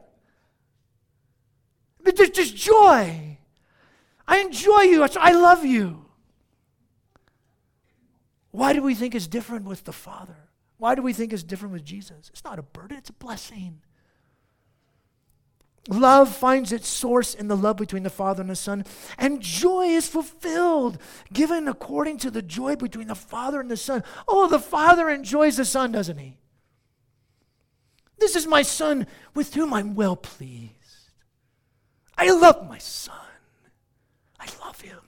[2.03, 3.38] But there's just joy.
[4.27, 5.05] I enjoy you.
[5.19, 6.05] I love you.
[8.51, 10.38] Why do we think it's different with the Father?
[10.77, 12.29] Why do we think it's different with Jesus?
[12.29, 13.81] It's not a burden, it's a blessing.
[15.88, 18.84] Love finds its source in the love between the Father and the Son,
[19.17, 20.97] and joy is fulfilled,
[21.32, 24.04] given according to the joy between the Father and the Son.
[24.28, 26.38] Oh, the Father enjoys the Son, doesn't he?
[28.19, 30.73] This is my son with whom I'm well pleased.
[32.17, 33.15] I love my son.
[34.39, 35.00] I love him.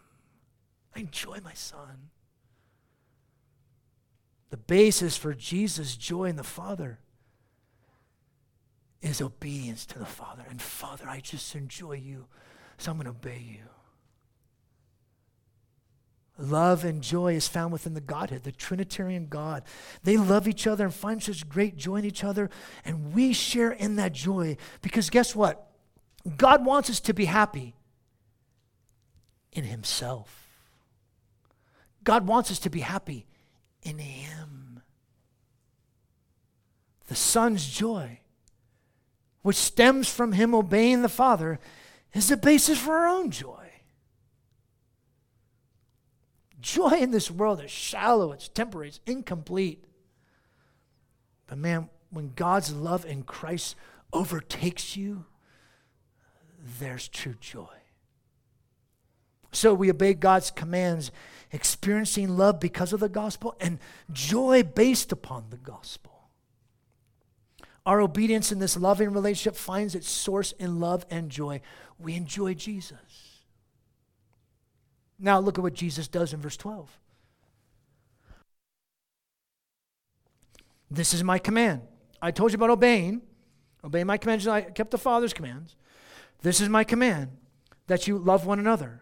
[0.96, 2.10] I enjoy my son.
[4.52, 7.00] The basis for Jesus' joy in the Father
[9.02, 10.44] is obedience to the Father.
[10.50, 12.26] And Father, I just enjoy you,
[12.78, 13.66] so I'm going to obey you.
[16.38, 19.64] Love and joy is found within the Godhead, the Trinitarian God.
[20.04, 22.50] They love each other and find such great joy in each other,
[22.86, 25.70] and we share in that joy because guess what?
[26.38, 27.76] God wants us to be happy
[29.52, 30.48] in Himself.
[32.04, 33.26] God wants us to be happy
[33.84, 34.82] in Him.
[37.08, 38.20] The Son's joy,
[39.42, 41.60] which stems from Him obeying the Father,
[42.14, 43.70] is the basis for our own joy.
[46.60, 49.86] Joy in this world is shallow, it's temporary, it's incomplete.
[51.48, 53.76] But man, when God's love in Christ
[54.12, 55.26] overtakes you,
[56.80, 57.68] there's true joy.
[59.52, 61.12] So we obey God's commands,
[61.52, 63.80] experiencing love because of the gospel and
[64.12, 66.19] joy based upon the gospel.
[67.86, 71.62] Our obedience in this loving relationship finds its source in love and joy.
[71.98, 73.40] We enjoy Jesus.
[75.18, 76.90] Now look at what Jesus does in verse 12.
[80.92, 81.82] This is my command.
[82.22, 83.22] I told you about obeying.
[83.84, 84.48] Obey my commands.
[84.48, 85.76] I kept the Father's commands.
[86.42, 87.32] This is my command
[87.88, 89.02] that you love one another.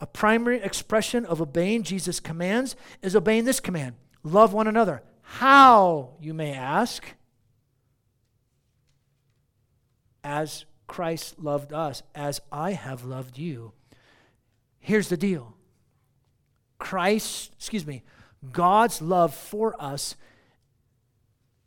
[0.00, 5.02] A primary expression of obeying Jesus' commands is obeying this command love one another.
[5.22, 7.15] How, you may ask?
[10.26, 13.72] As Christ loved us, as I have loved you.
[14.80, 15.54] Here's the deal
[16.78, 18.02] Christ, excuse me,
[18.50, 20.16] God's love for us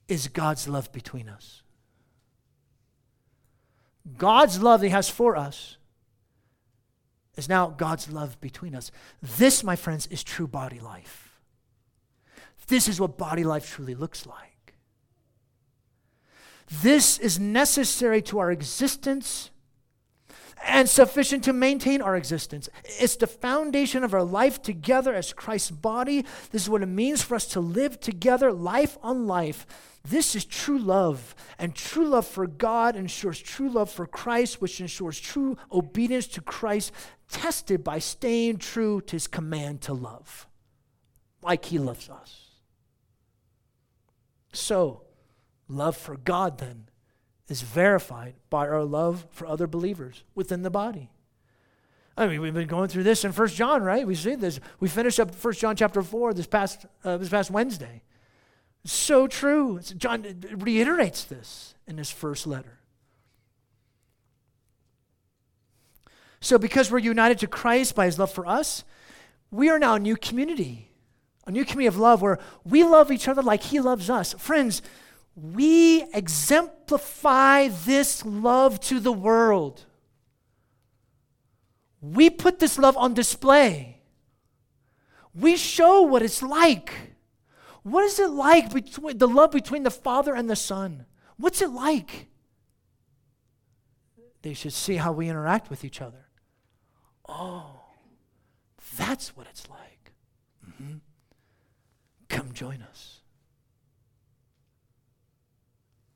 [0.09, 1.63] is God's love between us.
[4.17, 5.77] God's love that He has for us
[7.37, 8.91] is now God's love between us.
[9.21, 11.39] This, my friends, is true body life.
[12.67, 14.58] This is what body life truly looks like.
[16.69, 19.49] This is necessary to our existence
[20.65, 22.69] and sufficient to maintain our existence.
[22.83, 26.25] It's the foundation of our life together as Christ's body.
[26.51, 29.65] This is what it means for us to live together, life on life.
[30.07, 31.33] This is true love.
[31.57, 36.41] And true love for God ensures true love for Christ, which ensures true obedience to
[36.41, 36.91] Christ,
[37.29, 40.47] tested by staying true to his command to love,
[41.41, 42.47] like he loves us.
[44.51, 45.03] So,
[45.69, 46.89] love for God then
[47.47, 51.09] is verified by our love for other believers within the body.
[52.17, 54.05] I mean, we've been going through this in First John, right?
[54.05, 54.59] We see this.
[54.81, 58.03] We finished up First John chapter 4 this past, uh, this past Wednesday.
[58.83, 59.79] So true.
[59.79, 62.79] John reiterates this in his first letter.
[66.41, 68.83] So, because we're united to Christ by his love for us,
[69.51, 70.91] we are now a new community,
[71.45, 74.33] a new community of love where we love each other like he loves us.
[74.33, 74.81] Friends,
[75.41, 79.85] we exemplify this love to the world.
[82.01, 84.01] We put this love on display.
[85.33, 86.93] We show what it's like.
[87.83, 91.05] What is it like between the love between the Father and the Son?
[91.37, 92.27] What's it like?
[94.41, 96.27] They should see how we interact with each other.
[97.27, 97.81] Oh,
[98.97, 100.13] that's what it's like.
[100.67, 100.97] Mm-hmm.
[102.29, 103.08] Come join us.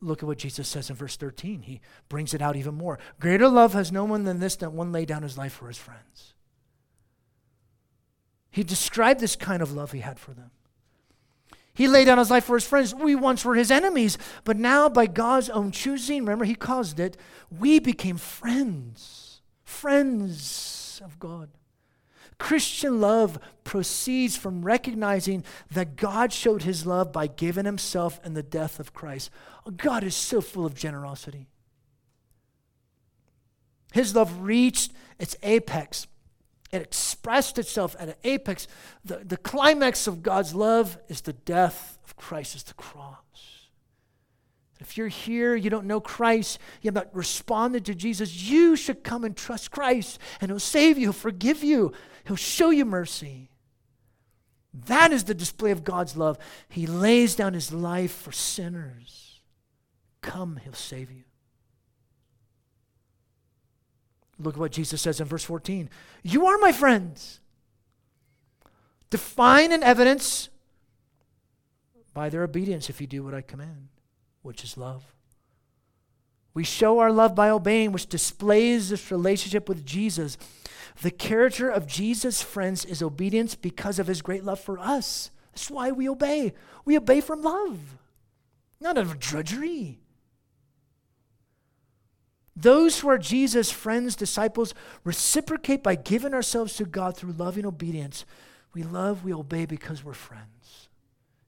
[0.04, 1.62] Look at what Jesus says in verse 13.
[1.62, 1.80] He
[2.10, 3.00] brings it out even more.
[3.22, 5.78] Greater love has no one than this, that one lay down his life for his
[5.78, 6.34] friends.
[8.52, 10.52] He described this kind of love he had for them.
[11.74, 12.94] He laid down his life for his friends.
[12.94, 17.18] We once were his enemies, but now by God's own choosing, remember he caused it,
[17.50, 19.42] we became friends.
[19.64, 21.50] Friends of God.
[22.38, 28.44] Christian love proceeds from recognizing that God showed his love by giving himself in the
[28.44, 29.32] death of Christ.
[29.72, 31.48] God is so full of generosity.
[33.94, 36.08] His love reached its apex.
[36.72, 38.68] It expressed itself at an apex.
[39.06, 43.18] The, the climax of God's love is the death of Christ as the cross.
[44.80, 49.04] If you're here, you don't know Christ, you have not responded to Jesus, you should
[49.04, 51.94] come and trust Christ, and He'll save you, He'll forgive you,
[52.26, 53.50] He'll show you mercy.
[54.88, 56.38] That is the display of God's love.
[56.68, 59.33] He lays down His life for sinners.
[60.24, 61.24] Come, He'll save you.
[64.40, 65.90] Look at what Jesus says in verse 14
[66.24, 67.40] You are my friends.
[69.12, 70.50] Define an evidence
[72.16, 73.90] by their obedience if you do what I command
[74.44, 75.16] which is love.
[76.54, 80.38] We show our love by obeying, which displays this relationship with Jesus.
[81.02, 85.32] The character of Jesus, friends, is obedience because of his great love for us.
[85.52, 86.54] That's why we obey.
[86.86, 87.98] We obey from love,
[88.80, 90.03] not out of drudgery.
[92.56, 94.74] Those who are Jesus' friends, disciples,
[95.04, 98.26] reciprocate by giving ourselves to God through loving obedience.
[98.74, 100.90] We love, we obey because we're friends.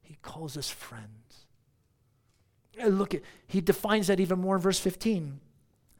[0.02, 1.46] He calls us friends.
[2.82, 5.40] Uh, look at, he defines that even more in verse 15.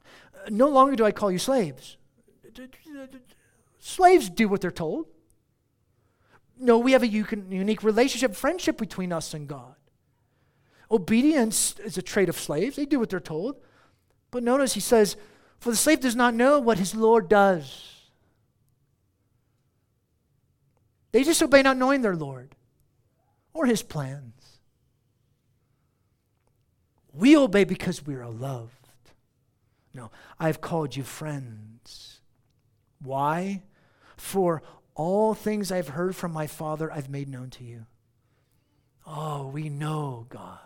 [0.04, 1.96] Uh, no longer do I call you slaves.
[3.78, 5.06] Slaves do what they're told.
[6.58, 9.74] No, we have a unique relationship, friendship between us and God.
[10.90, 12.76] Obedience is a trait of slaves.
[12.76, 13.56] They do what they're told.
[14.36, 15.16] But notice he says,
[15.60, 18.04] For the slave does not know what his Lord does.
[21.10, 22.54] They just obey not knowing their Lord
[23.54, 24.58] or his plans.
[27.14, 28.90] We obey because we are loved.
[29.94, 32.20] No, I've called you friends.
[33.00, 33.62] Why?
[34.18, 34.62] For
[34.94, 37.86] all things I've heard from my Father, I've made known to you.
[39.06, 40.65] Oh, we know God.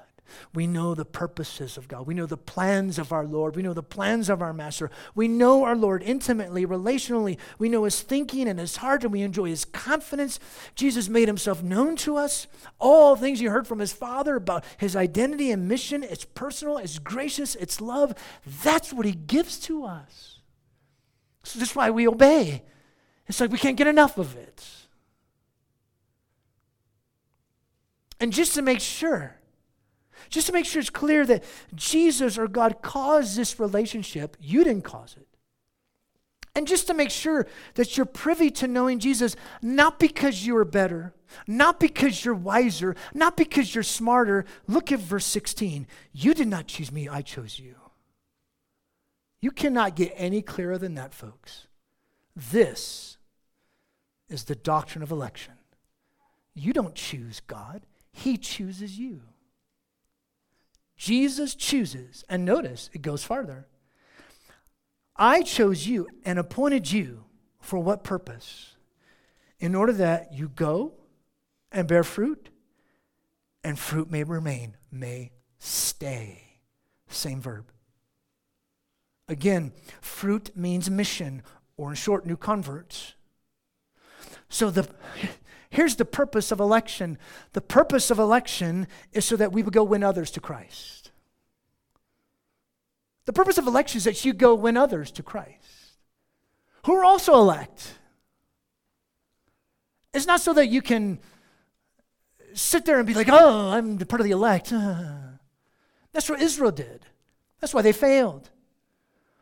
[0.54, 2.06] We know the purposes of God.
[2.06, 3.56] We know the plans of our Lord.
[3.56, 4.90] We know the plans of our Master.
[5.14, 7.38] We know our Lord intimately, relationally.
[7.58, 10.38] We know his thinking and his heart, and we enjoy his confidence.
[10.74, 12.46] Jesus made himself known to us.
[12.78, 16.98] All things you heard from his Father about his identity and mission, it's personal, it's
[16.98, 18.14] gracious, it's love.
[18.62, 20.40] That's what he gives to us.
[21.42, 22.62] So that's why we obey.
[23.26, 24.66] It's like we can't get enough of it.
[28.20, 29.36] And just to make sure,
[30.30, 34.84] just to make sure it's clear that Jesus or God caused this relationship, you didn't
[34.84, 35.26] cause it.
[36.54, 40.64] And just to make sure that you're privy to knowing Jesus, not because you are
[40.64, 41.14] better,
[41.46, 44.44] not because you're wiser, not because you're smarter.
[44.66, 45.86] Look at verse 16.
[46.12, 47.76] You did not choose me, I chose you.
[49.40, 51.66] You cannot get any clearer than that, folks.
[52.34, 53.16] This
[54.28, 55.54] is the doctrine of election.
[56.54, 59.22] You don't choose God, He chooses you.
[61.00, 63.66] Jesus chooses, and notice it goes farther.
[65.16, 67.24] I chose you and appointed you
[67.58, 68.76] for what purpose?
[69.58, 70.92] In order that you go
[71.72, 72.50] and bear fruit,
[73.64, 76.58] and fruit may remain, may stay.
[77.08, 77.72] Same verb.
[79.26, 79.72] Again,
[80.02, 81.42] fruit means mission,
[81.78, 83.14] or in short, new converts.
[84.50, 84.86] So the
[85.70, 87.18] here's the purpose of election.
[87.52, 91.10] The purpose of election is so that we would go win others to Christ.
[93.24, 95.98] The purpose of election is that you go win others to Christ,
[96.84, 97.98] who are also elect.
[100.12, 101.20] It's not so that you can
[102.54, 104.70] sit there and be like, oh, I'm part of the elect.
[106.12, 107.06] That's what Israel did.
[107.60, 108.50] That's why they failed.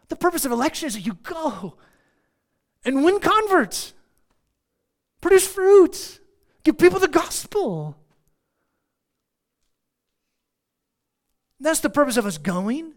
[0.08, 1.76] The purpose of election is that you go
[2.84, 3.94] and win converts,
[5.20, 6.20] produce fruits,
[6.64, 7.96] give people the gospel.
[11.60, 12.94] That's the purpose of us going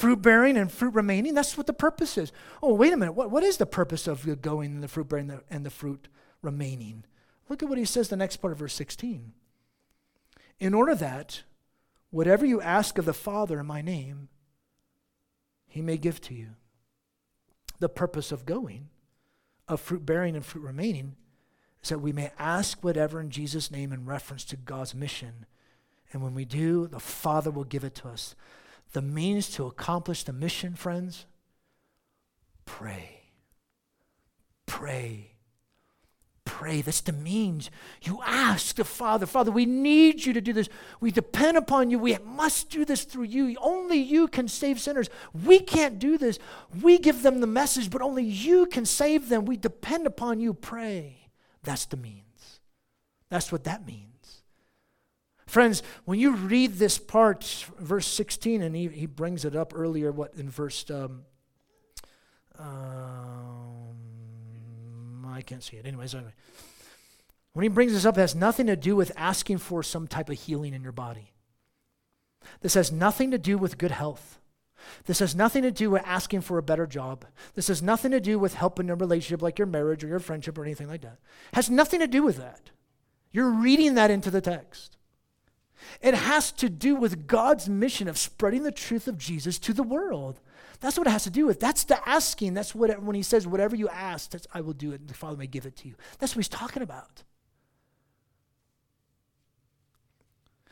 [0.00, 1.34] fruit bearing and fruit remaining.
[1.34, 2.32] That's what the purpose is.
[2.62, 3.12] Oh, wait a minute.
[3.12, 5.66] What, what is the purpose of the going and the fruit bearing and the, and
[5.66, 6.08] the fruit
[6.40, 7.04] remaining?
[7.48, 9.32] Look at what he says the next part of verse 16.
[10.58, 11.42] In order that
[12.10, 14.28] whatever you ask of the Father in my name,
[15.66, 16.50] he may give to you.
[17.78, 18.88] The purpose of going,
[19.70, 21.16] of fruit bearing and fruit remaining,
[21.82, 25.46] is that we may ask whatever in Jesus' name in reference to God's mission.
[26.12, 28.34] And when we do, the Father will give it to us
[28.92, 31.26] the means to accomplish the mission, friends?
[32.64, 33.30] Pray.
[34.66, 35.29] Pray.
[36.60, 36.82] Pray.
[36.82, 37.70] That's the means.
[38.02, 40.68] You ask the Father, Father, we need you to do this.
[41.00, 41.98] We depend upon you.
[41.98, 43.56] We must do this through you.
[43.62, 45.08] Only you can save sinners.
[45.32, 46.38] We can't do this.
[46.82, 49.46] We give them the message, but only you can save them.
[49.46, 50.52] We depend upon you.
[50.52, 51.30] Pray.
[51.62, 52.60] That's the means.
[53.30, 54.42] That's what that means.
[55.46, 57.42] Friends, when you read this part,
[57.78, 61.22] verse 16, and he, he brings it up earlier, what in verse, um,
[62.58, 63.59] um,
[65.32, 65.86] I can't see it.
[65.86, 66.32] Anyways, anyway.
[67.52, 70.30] When he brings this up, it has nothing to do with asking for some type
[70.30, 71.32] of healing in your body.
[72.60, 74.38] This has nothing to do with good health.
[75.06, 77.26] This has nothing to do with asking for a better job.
[77.54, 80.56] This has nothing to do with helping a relationship like your marriage or your friendship
[80.56, 81.18] or anything like that.
[81.52, 82.70] It has nothing to do with that.
[83.32, 84.96] You're reading that into the text.
[86.00, 89.82] It has to do with God's mission of spreading the truth of Jesus to the
[89.82, 90.40] world.
[90.80, 91.60] That's what it has to do with.
[91.60, 92.54] That's the asking.
[92.54, 95.14] That's what it, when he says, "Whatever you ask, I will do it, and the
[95.14, 97.22] Father may give it to you." That's what he's talking about.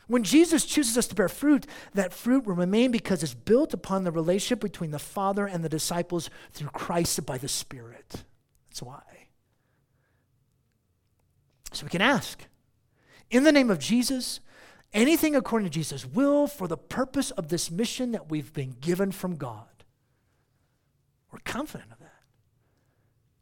[0.07, 4.03] When Jesus chooses us to bear fruit, that fruit will remain because it's built upon
[4.03, 8.23] the relationship between the Father and the disciples through Christ by the Spirit.
[8.67, 9.27] That's why.
[11.71, 12.47] So we can ask,
[13.29, 14.39] in the name of Jesus,
[14.91, 19.11] anything according to Jesus' will for the purpose of this mission that we've been given
[19.11, 19.78] from God.
[21.31, 22.13] We're confident of that.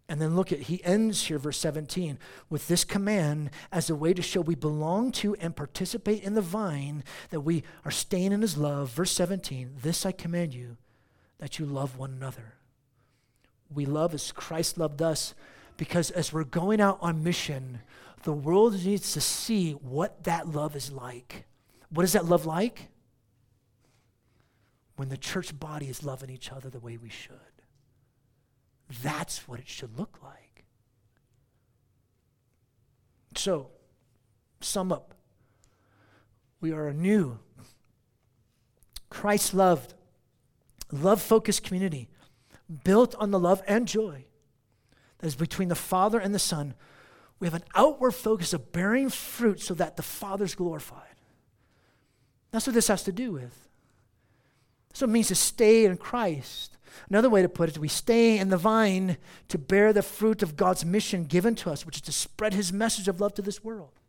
[0.09, 2.17] And then look at, he ends here, verse 17,
[2.49, 6.41] with this command as a way to show we belong to and participate in the
[6.41, 8.89] vine, that we are staying in his love.
[8.91, 10.77] Verse 17, this I command you,
[11.39, 12.53] that you love one another.
[13.69, 15.33] We love as Christ loved us,
[15.75, 17.81] because as we're going out on mission,
[18.23, 21.45] the world needs to see what that love is like.
[21.89, 22.88] What is that love like?
[24.95, 27.35] When the church body is loving each other the way we should.
[29.03, 30.65] That's what it should look like.
[33.35, 33.69] So,
[34.61, 35.13] sum up.
[36.59, 37.39] We are a new,
[39.09, 39.93] Christ loved,
[40.91, 42.09] love focused community
[42.83, 44.25] built on the love and joy
[45.19, 46.73] that is between the Father and the Son
[47.39, 51.03] we have an outward focus of bearing fruit so that the Father's glorified.
[52.51, 53.67] That's what this has to do with.
[54.93, 56.76] So it means to stay in Christ.
[57.09, 59.17] Another way to put it we stay in the vine
[59.47, 62.73] to bear the fruit of God's mission given to us, which is to spread his
[62.73, 63.99] message of love to this world.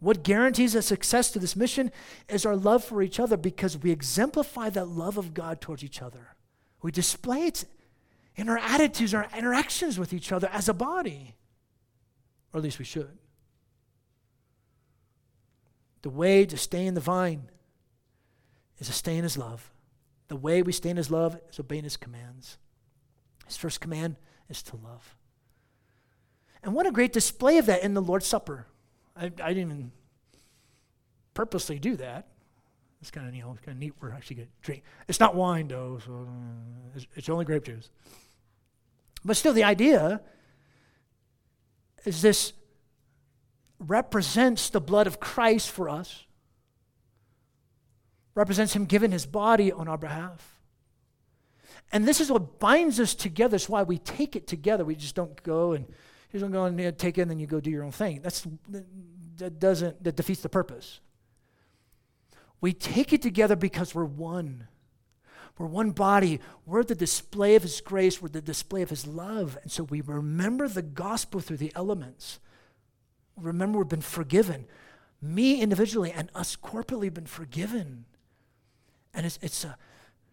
[0.00, 1.90] What guarantees a success to this mission
[2.28, 6.00] is our love for each other because we exemplify that love of God towards each
[6.00, 6.36] other.
[6.82, 7.64] We display it
[8.36, 11.34] in our attitudes, our interactions with each other as a body.
[12.52, 13.18] Or at least we should.
[16.02, 17.50] The way to stay in the vine
[18.78, 19.72] is to stay in his love.
[20.28, 22.58] The way we stay in his love is obeying his commands.
[23.46, 24.16] His first command
[24.48, 25.16] is to love.
[26.62, 28.66] And what a great display of that in the Lord's Supper.
[29.16, 29.92] I, I didn't even
[31.34, 32.26] purposely do that.
[33.00, 33.94] It's kind of you know kind of neat.
[34.00, 34.82] We're actually going to drink.
[35.06, 37.90] It's not wine though, so uh, it's, it's only grape juice.
[39.24, 40.20] But still, the idea
[42.04, 42.52] is this
[43.78, 46.24] represents the blood of Christ for us,
[48.38, 50.60] represents Him giving His body on our behalf.
[51.90, 53.56] And this is what binds us together.
[53.56, 54.84] It's why we take it together.
[54.84, 55.86] We just don't go and
[56.32, 58.20] you don't go and take it and then you go do your own thing.
[58.22, 58.46] That's
[59.38, 61.00] that doesn't that defeats the purpose.
[62.60, 64.68] We take it together because we're one.
[65.56, 66.40] We're one body.
[66.64, 68.22] We're the display of His grace.
[68.22, 69.58] We're the display of His love.
[69.62, 72.38] And so we remember the gospel through the elements.
[73.36, 74.66] Remember, we've been forgiven.
[75.20, 78.04] Me individually and us corporately have been forgiven.
[79.14, 79.76] And it's, it's a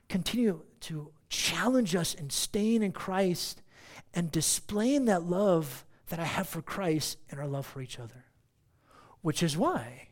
[0.10, 3.62] continue to challenge us in staying in Christ
[4.14, 8.26] and displaying that love that I have for Christ and our love for each other.
[9.22, 10.10] Which is why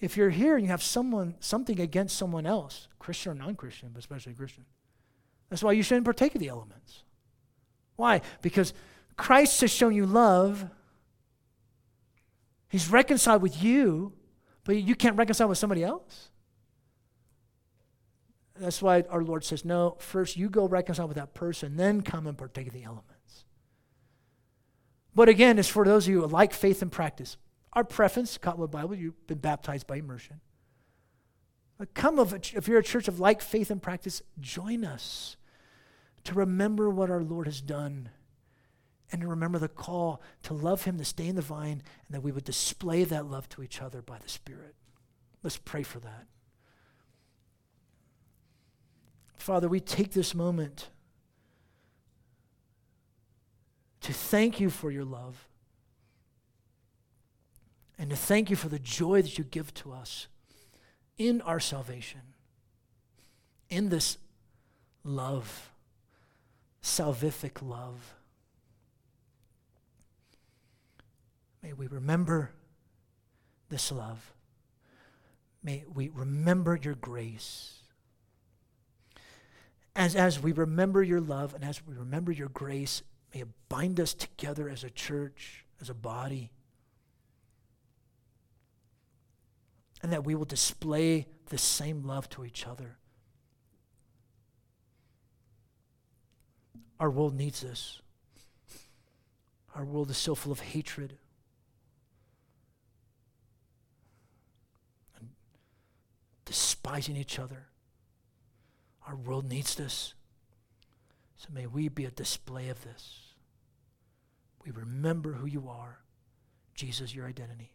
[0.00, 4.00] if you're here and you have someone something against someone else, Christian or non-Christian, but
[4.00, 4.64] especially Christian,
[5.48, 7.04] that's why you shouldn't partake of the elements.
[7.96, 8.20] Why?
[8.42, 8.74] Because
[9.16, 10.68] Christ has shown you love.
[12.68, 14.12] He's reconciled with you,
[14.64, 16.30] but you can't reconcile with somebody else.
[18.58, 22.26] That's why our Lord says, no, first you go reconcile with that person, then come
[22.26, 23.44] and partake of the elements.
[25.14, 27.36] But again, it's for those of you who like faith and practice.
[27.72, 30.40] Our preference, Cottonwood Bible, you've been baptized by immersion.
[31.78, 35.36] But come of if you're a church of like faith and practice, join us
[36.24, 38.10] to remember what our Lord has done
[39.12, 42.22] and to remember the call to love him, to stay in the vine, and that
[42.22, 44.74] we would display that love to each other by the Spirit.
[45.42, 46.26] Let's pray for that.
[49.36, 50.88] Father, we take this moment
[54.00, 55.46] to thank you for your love
[57.98, 60.26] and to thank you for the joy that you give to us
[61.18, 62.20] in our salvation,
[63.70, 64.18] in this
[65.02, 65.70] love,
[66.82, 68.14] salvific love.
[71.62, 72.52] May we remember
[73.70, 74.32] this love.
[75.62, 77.80] May we remember your grace.
[79.96, 83.02] As, as we remember your love and as we remember your grace,
[83.34, 86.52] may it bind us together as a church, as a body.
[90.06, 92.96] and that we will display the same love to each other.
[97.00, 98.00] Our world needs this.
[99.74, 101.18] Our world is so full of hatred.
[105.18, 105.30] And
[106.44, 107.66] despising each other.
[109.06, 110.14] Our world needs this.
[111.36, 113.34] So may we be a display of this.
[114.64, 116.00] We remember who you are,
[116.74, 117.72] Jesus, your identity.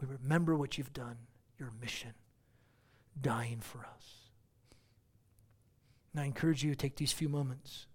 [0.00, 1.16] We remember what you've done,
[1.58, 2.14] your mission,
[3.20, 4.30] dying for us.
[6.12, 7.86] And I encourage you to take these few moments,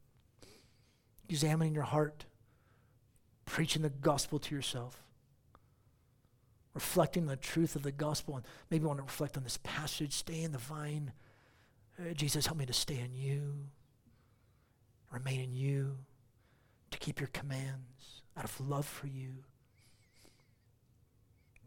[1.27, 2.25] examining your heart,
[3.45, 5.01] preaching the gospel to yourself,
[6.73, 10.43] reflecting the truth of the gospel, and maybe want to reflect on this passage, stay
[10.43, 11.11] in the vine.
[12.15, 13.69] Jesus, help me to stay in you,
[15.11, 15.97] remain in you,
[16.91, 19.43] to keep your commands out of love for you.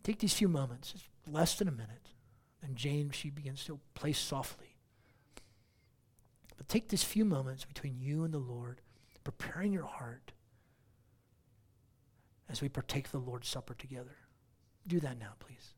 [0.03, 2.09] Take these few moments, it's less than a minute.
[2.63, 4.77] And Jane, she begins to play softly.
[6.57, 8.81] But take these few moments between you and the Lord,
[9.23, 10.33] preparing your heart
[12.49, 14.17] as we partake the Lord's Supper together.
[14.87, 15.75] Do that now, please.